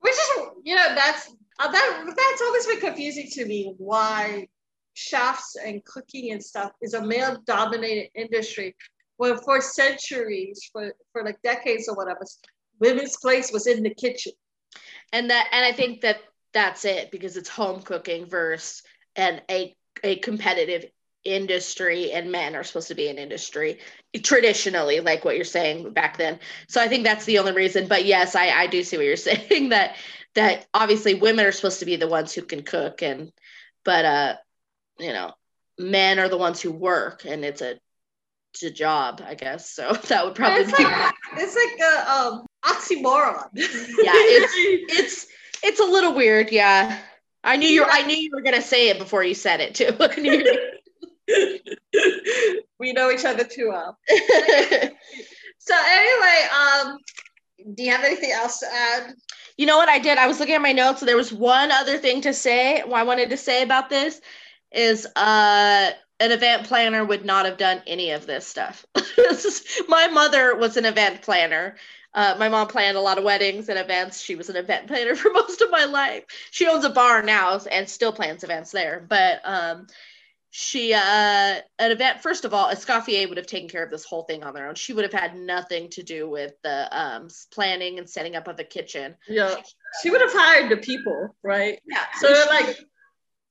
which 0.00 0.14
is 0.14 0.30
you 0.64 0.74
know 0.74 0.94
that's 0.94 1.30
uh, 1.58 1.70
that 1.70 2.14
that's 2.16 2.42
always 2.42 2.66
been 2.66 2.80
confusing 2.80 3.28
to 3.32 3.44
me 3.46 3.74
why 3.78 4.48
chefs 4.94 5.56
and 5.56 5.84
cooking 5.84 6.32
and 6.32 6.42
stuff 6.42 6.72
is 6.80 6.94
a 6.94 7.04
male 7.04 7.36
dominated 7.46 8.08
industry 8.14 8.74
when 9.18 9.36
for 9.38 9.60
centuries 9.60 10.68
for 10.72 10.92
for 11.12 11.22
like 11.24 11.40
decades 11.42 11.88
or 11.88 11.94
whatever 11.96 12.20
women's 12.80 13.16
place 13.18 13.52
was 13.52 13.66
in 13.66 13.82
the 13.82 13.94
kitchen 13.94 14.32
and 15.12 15.30
that 15.30 15.46
and 15.52 15.64
i 15.64 15.72
think 15.72 16.00
that 16.00 16.16
that's 16.56 16.86
it 16.86 17.10
because 17.10 17.36
it's 17.36 17.50
home 17.50 17.82
cooking 17.82 18.24
versus 18.24 18.82
and 19.14 19.42
a 19.50 19.76
a 20.02 20.16
competitive 20.16 20.86
industry 21.22 22.12
and 22.12 22.32
men 22.32 22.56
are 22.56 22.64
supposed 22.64 22.88
to 22.88 22.94
be 22.94 23.08
an 23.08 23.18
industry 23.18 23.78
traditionally 24.22 25.00
like 25.00 25.22
what 25.24 25.36
you're 25.36 25.44
saying 25.44 25.92
back 25.92 26.16
then. 26.16 26.38
So 26.68 26.80
i 26.80 26.88
think 26.88 27.04
that's 27.04 27.26
the 27.26 27.38
only 27.40 27.52
reason 27.52 27.88
but 27.88 28.06
yes 28.06 28.34
i 28.34 28.48
i 28.48 28.66
do 28.68 28.82
see 28.82 28.96
what 28.96 29.04
you're 29.04 29.16
saying 29.30 29.68
that 29.68 29.96
that 30.34 30.66
obviously 30.72 31.14
women 31.14 31.44
are 31.44 31.52
supposed 31.52 31.80
to 31.80 31.86
be 31.86 31.96
the 31.96 32.08
ones 32.08 32.32
who 32.32 32.42
can 32.42 32.62
cook 32.62 33.02
and 33.02 33.32
but 33.84 34.04
uh 34.06 34.36
you 34.98 35.12
know 35.12 35.32
men 35.78 36.18
are 36.18 36.30
the 36.30 36.38
ones 36.38 36.60
who 36.60 36.72
work 36.72 37.26
and 37.26 37.44
it's 37.44 37.60
a 37.60 37.78
it's 38.54 38.62
a 38.62 38.70
job 38.70 39.20
i 39.26 39.34
guess. 39.34 39.68
So 39.70 39.92
that 40.08 40.24
would 40.24 40.34
probably 40.34 40.62
it's 40.62 40.78
like 40.78 41.12
it's 41.36 41.54
like 41.54 41.80
a 41.80 42.10
um 42.10 42.46
oxymoron. 42.64 43.48
Yeah 43.52 44.12
it's 44.14 44.52
it's 44.98 45.26
it's 45.62 45.80
a 45.80 45.84
little 45.84 46.14
weird, 46.14 46.50
yeah. 46.50 46.98
I 47.44 47.56
knew 47.56 47.68
you. 47.68 47.84
I 47.84 48.02
knew 48.02 48.16
you 48.16 48.30
were 48.32 48.42
gonna 48.42 48.62
say 48.62 48.88
it 48.88 48.98
before 48.98 49.22
you 49.22 49.34
said 49.34 49.60
it 49.60 49.74
too. 49.74 49.92
we 52.78 52.92
know 52.92 53.10
each 53.10 53.24
other 53.24 53.44
too 53.44 53.68
well. 53.68 53.98
so 55.58 55.74
anyway, 55.74 56.48
um, 56.54 56.98
do 57.74 57.82
you 57.82 57.90
have 57.90 58.04
anything 58.04 58.32
else 58.32 58.60
to 58.60 58.66
add? 58.66 59.14
You 59.56 59.66
know 59.66 59.76
what 59.76 59.88
I 59.88 59.98
did? 59.98 60.18
I 60.18 60.26
was 60.26 60.38
looking 60.38 60.54
at 60.54 60.60
my 60.60 60.72
notes. 60.72 61.00
And 61.02 61.08
there 61.08 61.16
was 61.16 61.32
one 61.32 61.70
other 61.72 61.98
thing 61.98 62.20
to 62.22 62.32
say. 62.32 62.82
What 62.82 63.00
I 63.00 63.04
wanted 63.04 63.30
to 63.30 63.36
say 63.36 63.62
about 63.62 63.88
this 63.88 64.20
is, 64.72 65.06
uh, 65.16 65.90
an 66.18 66.32
event 66.32 66.66
planner 66.66 67.04
would 67.04 67.24
not 67.24 67.44
have 67.44 67.58
done 67.58 67.82
any 67.86 68.10
of 68.10 68.26
this 68.26 68.46
stuff. 68.46 68.86
my 69.88 70.08
mother 70.08 70.56
was 70.56 70.76
an 70.76 70.86
event 70.86 71.22
planner 71.22 71.76
uh, 72.16 72.34
my 72.38 72.48
mom 72.48 72.66
planned 72.66 72.96
a 72.96 73.00
lot 73.00 73.18
of 73.18 73.24
weddings 73.24 73.68
and 73.68 73.78
events. 73.78 74.22
She 74.22 74.34
was 74.34 74.48
an 74.48 74.56
event 74.56 74.86
planner 74.86 75.14
for 75.16 75.30
most 75.30 75.60
of 75.60 75.70
my 75.70 75.84
life. 75.84 76.24
She 76.50 76.66
owns 76.66 76.84
a 76.84 76.90
bar 76.90 77.22
now 77.22 77.60
and 77.70 77.88
still 77.88 78.12
plans 78.12 78.42
events 78.42 78.72
there. 78.72 79.04
But 79.06 79.42
um, 79.44 79.86
she, 80.50 80.94
uh, 80.94 80.98
an 80.98 81.92
event, 81.92 82.22
first 82.22 82.46
of 82.46 82.54
all, 82.54 82.70
Escoffier 82.70 83.28
would 83.28 83.36
have 83.36 83.46
taken 83.46 83.68
care 83.68 83.84
of 83.84 83.90
this 83.90 84.06
whole 84.06 84.22
thing 84.22 84.42
on 84.42 84.54
their 84.54 84.66
own. 84.66 84.74
She 84.76 84.94
would 84.94 85.04
have 85.04 85.12
had 85.12 85.36
nothing 85.36 85.90
to 85.90 86.02
do 86.02 86.28
with 86.28 86.54
the 86.62 86.88
um, 86.90 87.28
planning 87.52 87.98
and 87.98 88.08
setting 88.08 88.34
up 88.34 88.48
of 88.48 88.56
the 88.56 88.64
kitchen. 88.64 89.14
Yeah. 89.28 89.54
She 90.02 90.08
would 90.08 90.22
have 90.22 90.32
hired 90.32 90.70
the 90.70 90.78
people, 90.78 91.36
right? 91.42 91.80
Yeah. 91.86 92.04
So, 92.18 92.32
she, 92.32 92.48
like, 92.48 92.78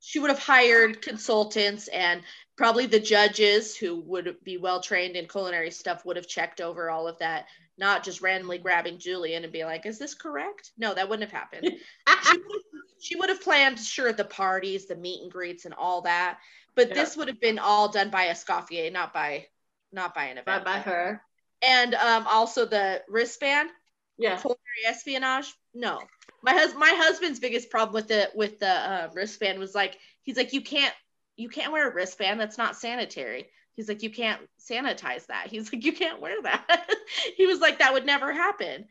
she 0.00 0.18
would 0.18 0.30
have 0.30 0.42
hired 0.42 1.02
consultants 1.02 1.86
and 1.86 2.22
probably 2.56 2.86
the 2.86 2.98
judges 2.98 3.76
who 3.76 4.00
would 4.00 4.36
be 4.42 4.56
well 4.56 4.80
trained 4.80 5.14
in 5.14 5.28
culinary 5.28 5.70
stuff 5.70 6.04
would 6.04 6.16
have 6.16 6.26
checked 6.26 6.60
over 6.60 6.90
all 6.90 7.06
of 7.06 7.18
that 7.18 7.46
not 7.78 8.04
just 8.04 8.22
randomly 8.22 8.58
grabbing 8.58 8.98
Julian 8.98 9.44
and 9.44 9.52
being 9.52 9.66
like, 9.66 9.86
"Is 9.86 9.98
this 9.98 10.14
correct?" 10.14 10.72
No, 10.78 10.94
that 10.94 11.08
wouldn't 11.08 11.30
have 11.30 11.38
happened. 11.38 11.64
she, 12.22 12.38
would 12.38 12.52
have, 12.52 12.62
she, 13.00 13.16
would 13.16 13.28
have, 13.28 13.42
planned, 13.42 13.78
sure, 13.78 14.12
the 14.12 14.24
parties, 14.24 14.86
the 14.86 14.96
meet 14.96 15.22
and 15.22 15.30
greets, 15.30 15.64
and 15.64 15.74
all 15.74 16.02
that, 16.02 16.38
but 16.76 16.88
yeah. 16.88 16.94
this 16.94 17.16
would 17.16 17.28
have 17.28 17.40
been 17.40 17.58
all 17.58 17.88
done 17.88 18.10
by 18.10 18.26
Escoffier, 18.26 18.92
not 18.92 19.12
by, 19.12 19.46
not 19.92 20.14
by 20.14 20.26
an 20.26 20.38
event. 20.38 20.64
By, 20.64 20.76
by 20.76 20.78
her. 20.80 21.22
And 21.62 21.94
um, 21.94 22.26
also 22.28 22.66
the 22.66 23.02
wristband. 23.08 23.70
Yeah. 24.18 24.36
Culinary 24.36 24.58
espionage. 24.86 25.52
No, 25.74 26.00
my 26.42 26.52
husband. 26.52 26.80
My 26.80 26.92
husband's 26.94 27.40
biggest 27.40 27.70
problem 27.70 27.94
with 27.94 28.08
the 28.08 28.30
with 28.34 28.58
the 28.58 28.68
uh, 28.68 29.08
wristband 29.14 29.58
was 29.58 29.74
like, 29.74 29.98
he's 30.22 30.36
like, 30.36 30.52
you 30.52 30.62
can't, 30.62 30.94
you 31.36 31.48
can't 31.48 31.72
wear 31.72 31.90
a 31.90 31.94
wristband. 31.94 32.40
That's 32.40 32.56
not 32.56 32.76
sanitary. 32.76 33.48
He's 33.76 33.88
like, 33.88 34.02
you 34.02 34.10
can't 34.10 34.40
sanitize 34.58 35.26
that. 35.26 35.46
He's 35.50 35.72
like, 35.72 35.84
you 35.84 35.92
can't 35.92 36.20
wear 36.20 36.42
that. 36.42 36.90
he 37.36 37.46
was 37.46 37.60
like, 37.60 37.78
that 37.78 37.92
would 37.92 38.06
never 38.06 38.32
happen. 38.32 38.86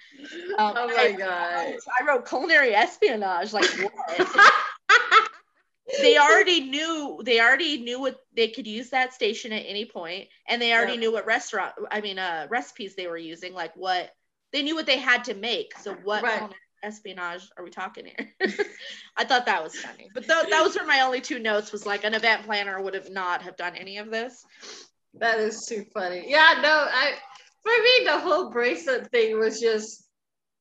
Oh 0.58 0.88
my 0.88 0.96
I, 0.96 1.12
god! 1.12 1.76
I 2.00 2.06
wrote 2.08 2.28
culinary 2.28 2.74
espionage. 2.74 3.52
Like 3.52 3.70
what? 3.80 4.54
they 6.00 6.18
already 6.18 6.62
knew. 6.62 7.22
They 7.24 7.40
already 7.40 7.82
knew 7.82 8.00
what 8.00 8.18
they 8.36 8.48
could 8.50 8.68
use 8.68 8.92
that 8.92 9.14
station 9.14 9.52
at 9.52 9.66
any 9.68 9.86
point, 9.86 10.28
and 10.48 10.62
they 10.62 10.74
already 10.74 10.94
yeah. 10.94 11.00
knew 11.00 11.12
what 11.12 11.26
restaurant. 11.26 11.74
I 11.92 12.02
mean, 12.02 12.20
uh, 12.20 12.48
recipes 12.50 12.96
they 12.96 13.08
were 13.08 13.18
using. 13.18 13.54
Like 13.54 13.76
what 13.76 14.12
they 14.54 14.62
knew 14.62 14.76
what 14.76 14.86
they 14.86 14.98
had 14.98 15.26
to 15.26 15.34
make. 15.34 15.78
So 15.80 15.96
what 16.04 16.24
right. 16.24 16.50
Espionage 16.86 17.50
are 17.58 17.64
we 17.64 17.70
talking 17.70 18.06
here? 18.06 18.34
I 19.18 19.26
thought 19.26 19.46
that 19.46 19.64
was 19.64 19.76
funny. 19.76 20.10
But 20.14 20.28
th- 20.28 20.50
those 20.50 20.78
were 20.78 20.86
my 20.86 21.02
only 21.02 21.22
two 21.22 21.40
notes 21.40 21.72
was 21.72 21.86
like 21.86 22.04
an 22.04 22.14
event 22.14 22.44
planner 22.44 22.82
would 22.82 22.94
have 22.94 23.10
not 23.10 23.42
have 23.42 23.58
done 23.58 23.76
any 23.76 23.98
of 23.98 24.12
this. 24.12 24.46
That 25.16 25.40
is 25.40 25.66
too 25.66 25.86
funny. 25.94 26.26
Yeah, 26.28 26.60
no, 26.62 26.88
I 26.90 27.14
for 27.64 27.72
me 27.72 28.06
the 28.06 28.20
whole 28.20 28.52
bracelet 28.52 29.10
thing 29.12 29.40
was 29.40 29.60
just 29.60 30.06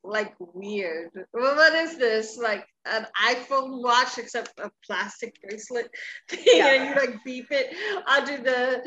like 0.02 0.34
weird. 0.38 1.10
Well, 1.32 1.56
what 1.56 1.74
is 1.74 1.96
this? 1.96 2.38
Like 2.38 2.66
an 2.86 3.06
iPhone 3.22 3.82
watch 3.82 4.18
except 4.18 4.58
a 4.58 4.70
plastic 4.86 5.34
bracelet 5.42 5.90
thing 6.28 6.44
yeah. 6.46 6.66
and 6.74 6.88
you 6.88 6.94
like 6.94 7.24
beep 7.24 7.46
it 7.50 7.74
under 8.06 8.36
the 8.38 8.82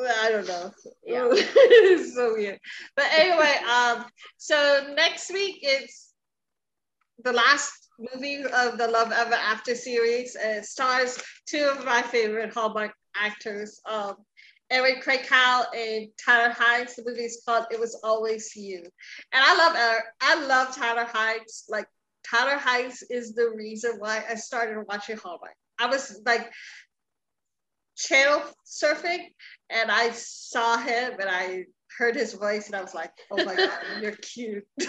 I 0.00 0.30
don't 0.30 0.46
know. 0.46 0.70
Yeah. 1.04 1.28
it's 1.32 2.14
so 2.14 2.34
weird. 2.34 2.58
But 2.96 3.06
anyway, 3.12 3.56
um, 3.70 4.04
so 4.36 4.92
next 4.94 5.32
week 5.32 5.58
it's 5.62 6.12
the 7.24 7.32
last 7.32 7.88
movie 7.98 8.44
of 8.44 8.78
the 8.78 8.88
Love 8.88 9.12
Ever 9.12 9.34
After 9.34 9.74
series. 9.74 10.36
It 10.36 10.64
stars 10.64 11.20
two 11.46 11.64
of 11.64 11.84
my 11.84 12.02
favorite 12.02 12.54
Hallmark 12.54 12.92
actors, 13.16 13.80
um, 13.86 14.14
Erin 14.70 15.00
Krakow 15.00 15.64
and 15.74 16.08
Tyler 16.24 16.54
Hynes. 16.54 16.94
The 16.94 17.04
movie 17.04 17.24
is 17.24 17.42
called 17.44 17.66
It 17.70 17.80
Was 17.80 17.98
Always 18.04 18.54
You. 18.54 18.82
And 19.32 19.44
I 19.44 19.56
love 19.56 19.74
Erin. 19.74 20.02
I 20.20 20.46
love 20.46 20.76
Tyler 20.76 21.06
Hynes. 21.06 21.64
Like 21.68 21.88
Tyler 22.28 22.58
Hynes 22.58 23.02
is 23.10 23.34
the 23.34 23.50
reason 23.56 23.94
why 23.98 24.22
I 24.28 24.34
started 24.34 24.84
watching 24.86 25.16
Hallmark. 25.16 25.54
I 25.78 25.86
was 25.86 26.20
like 26.26 26.52
channel 27.98 28.42
surfing 28.64 29.26
and 29.70 29.90
I 29.90 30.10
saw 30.10 30.78
him 30.78 31.14
and 31.20 31.28
I 31.28 31.64
heard 31.98 32.14
his 32.14 32.34
voice 32.34 32.66
and 32.66 32.76
I 32.76 32.82
was 32.82 32.94
like, 32.94 33.12
oh 33.30 33.44
my 33.44 33.56
God, 33.56 33.70
you're 34.00 34.12
cute. 34.12 34.64
and 34.80 34.88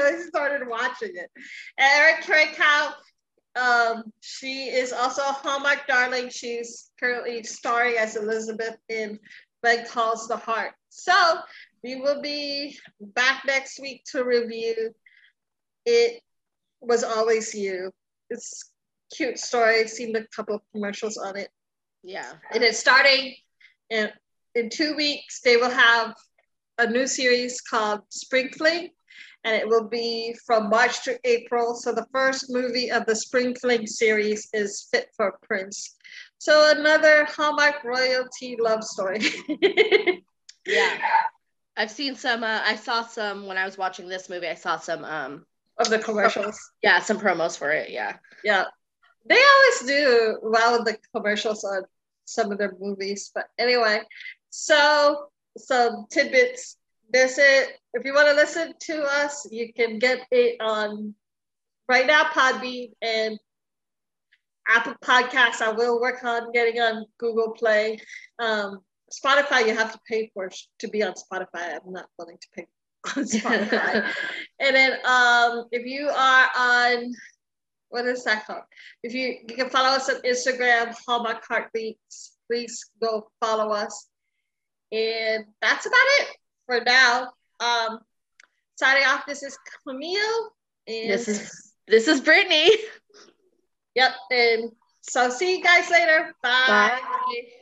I 0.00 0.22
started 0.26 0.66
watching 0.66 1.10
it. 1.14 1.30
And 1.78 2.02
Erin 2.02 2.22
Krakow, 2.22 2.94
um, 3.56 4.04
she 4.20 4.68
is 4.68 4.92
also 4.92 5.22
a 5.22 5.32
Hallmark 5.32 5.86
darling. 5.86 6.30
She's 6.30 6.90
currently 6.98 7.42
starring 7.42 7.96
as 7.96 8.16
Elizabeth 8.16 8.76
in 8.88 9.18
Red 9.62 9.86
Calls 9.88 10.28
the 10.28 10.36
Heart. 10.36 10.72
So 10.88 11.12
we 11.84 11.96
will 11.96 12.22
be 12.22 12.78
back 13.00 13.42
next 13.46 13.78
week 13.80 14.02
to 14.12 14.24
review 14.24 14.94
It 15.84 16.22
Was 16.80 17.04
Always 17.04 17.54
You. 17.54 17.90
It's 18.30 18.69
cute 19.14 19.38
story. 19.38 19.80
I've 19.80 19.90
seen 19.90 20.14
a 20.16 20.24
couple 20.34 20.56
of 20.56 20.62
commercials 20.72 21.16
on 21.16 21.36
it. 21.36 21.48
Yeah. 22.02 22.32
And 22.52 22.62
it's 22.62 22.78
starting 22.78 23.34
in, 23.90 24.10
in 24.54 24.70
two 24.70 24.96
weeks. 24.96 25.40
They 25.40 25.56
will 25.56 25.70
have 25.70 26.14
a 26.78 26.86
new 26.86 27.06
series 27.06 27.60
called 27.60 28.00
Spring 28.08 28.48
Fling, 28.56 28.90
and 29.44 29.54
it 29.54 29.68
will 29.68 29.88
be 29.88 30.34
from 30.46 30.70
March 30.70 31.04
to 31.04 31.18
April. 31.24 31.74
So 31.74 31.92
the 31.92 32.06
first 32.12 32.46
movie 32.48 32.90
of 32.90 33.06
the 33.06 33.16
Spring 33.16 33.54
Fling 33.54 33.86
series 33.86 34.48
is 34.52 34.88
Fit 34.90 35.08
for 35.16 35.38
Prince. 35.42 35.96
So 36.38 36.72
another 36.74 37.26
Hallmark 37.26 37.84
royalty 37.84 38.56
love 38.58 38.82
story. 38.82 39.20
yeah. 40.66 40.98
I've 41.76 41.90
seen 41.90 42.16
some 42.16 42.42
uh, 42.42 42.60
I 42.64 42.76
saw 42.76 43.06
some 43.06 43.46
when 43.46 43.58
I 43.58 43.64
was 43.64 43.78
watching 43.78 44.08
this 44.08 44.28
movie, 44.28 44.48
I 44.48 44.54
saw 44.54 44.78
some 44.78 45.04
um 45.04 45.44
of 45.78 45.88
the 45.88 45.98
commercials. 45.98 46.58
Yeah, 46.82 47.00
some 47.00 47.18
promos 47.18 47.56
for 47.56 47.70
it. 47.70 47.90
Yeah. 47.90 48.16
Yeah. 48.44 48.64
They 49.26 49.40
always 49.40 49.80
do 49.86 50.38
well 50.42 50.78
with 50.78 50.86
the 50.86 50.98
commercials 51.14 51.64
on 51.64 51.84
some 52.24 52.52
of 52.52 52.58
their 52.58 52.74
movies. 52.80 53.30
But 53.34 53.46
anyway, 53.58 54.00
so 54.50 55.26
some 55.56 56.06
tidbits. 56.10 56.76
This 57.12 57.38
it. 57.38 57.76
If 57.92 58.04
you 58.04 58.14
want 58.14 58.28
to 58.28 58.34
listen 58.34 58.72
to 58.82 59.02
us, 59.02 59.46
you 59.50 59.72
can 59.72 59.98
get 59.98 60.20
it 60.30 60.60
on 60.60 61.14
right 61.88 62.06
now 62.06 62.24
Podbean 62.24 62.92
and 63.02 63.36
Apple 64.68 64.94
Podcasts. 65.04 65.60
I 65.60 65.72
will 65.72 66.00
work 66.00 66.22
on 66.22 66.52
getting 66.52 66.80
on 66.80 67.04
Google 67.18 67.50
Play. 67.50 67.98
Um, 68.38 68.78
Spotify, 69.12 69.66
you 69.66 69.74
have 69.74 69.92
to 69.92 69.98
pay 70.08 70.30
for 70.32 70.50
to 70.78 70.88
be 70.88 71.02
on 71.02 71.14
Spotify. 71.14 71.74
I'm 71.74 71.92
not 71.92 72.06
willing 72.16 72.38
to 72.40 72.46
pay 72.54 72.66
on 73.16 73.24
Spotify. 73.24 74.06
and 74.60 74.76
then 74.76 74.92
um, 75.04 75.64
if 75.72 75.84
you 75.84 76.08
are 76.08 76.48
on 76.56 77.12
what 77.90 78.06
is 78.06 78.24
that 78.24 78.46
called? 78.46 78.62
If 79.02 79.12
you 79.14 79.36
you 79.48 79.56
can 79.56 79.68
follow 79.68 79.88
us 79.88 80.08
on 80.08 80.22
Instagram, 80.22 80.94
Hallmark 81.06 81.44
Heartbeats. 81.46 82.36
Please 82.48 82.84
go 83.00 83.30
follow 83.40 83.72
us. 83.72 84.08
And 84.92 85.44
that's 85.60 85.86
about 85.86 85.98
it 86.20 86.28
for 86.66 86.80
now. 86.84 87.32
Um, 87.60 88.00
signing 88.76 89.04
off. 89.04 89.26
This 89.26 89.42
is 89.42 89.56
Camille. 89.86 90.50
And 90.88 91.10
this 91.10 91.28
is 91.28 91.72
this 91.86 92.08
is 92.08 92.20
Brittany. 92.20 92.70
Yep. 93.94 94.12
And 94.30 94.72
so 95.00 95.30
see 95.30 95.56
you 95.56 95.62
guys 95.62 95.90
later. 95.90 96.32
Bye. 96.42 96.98
Bye. 97.02 97.59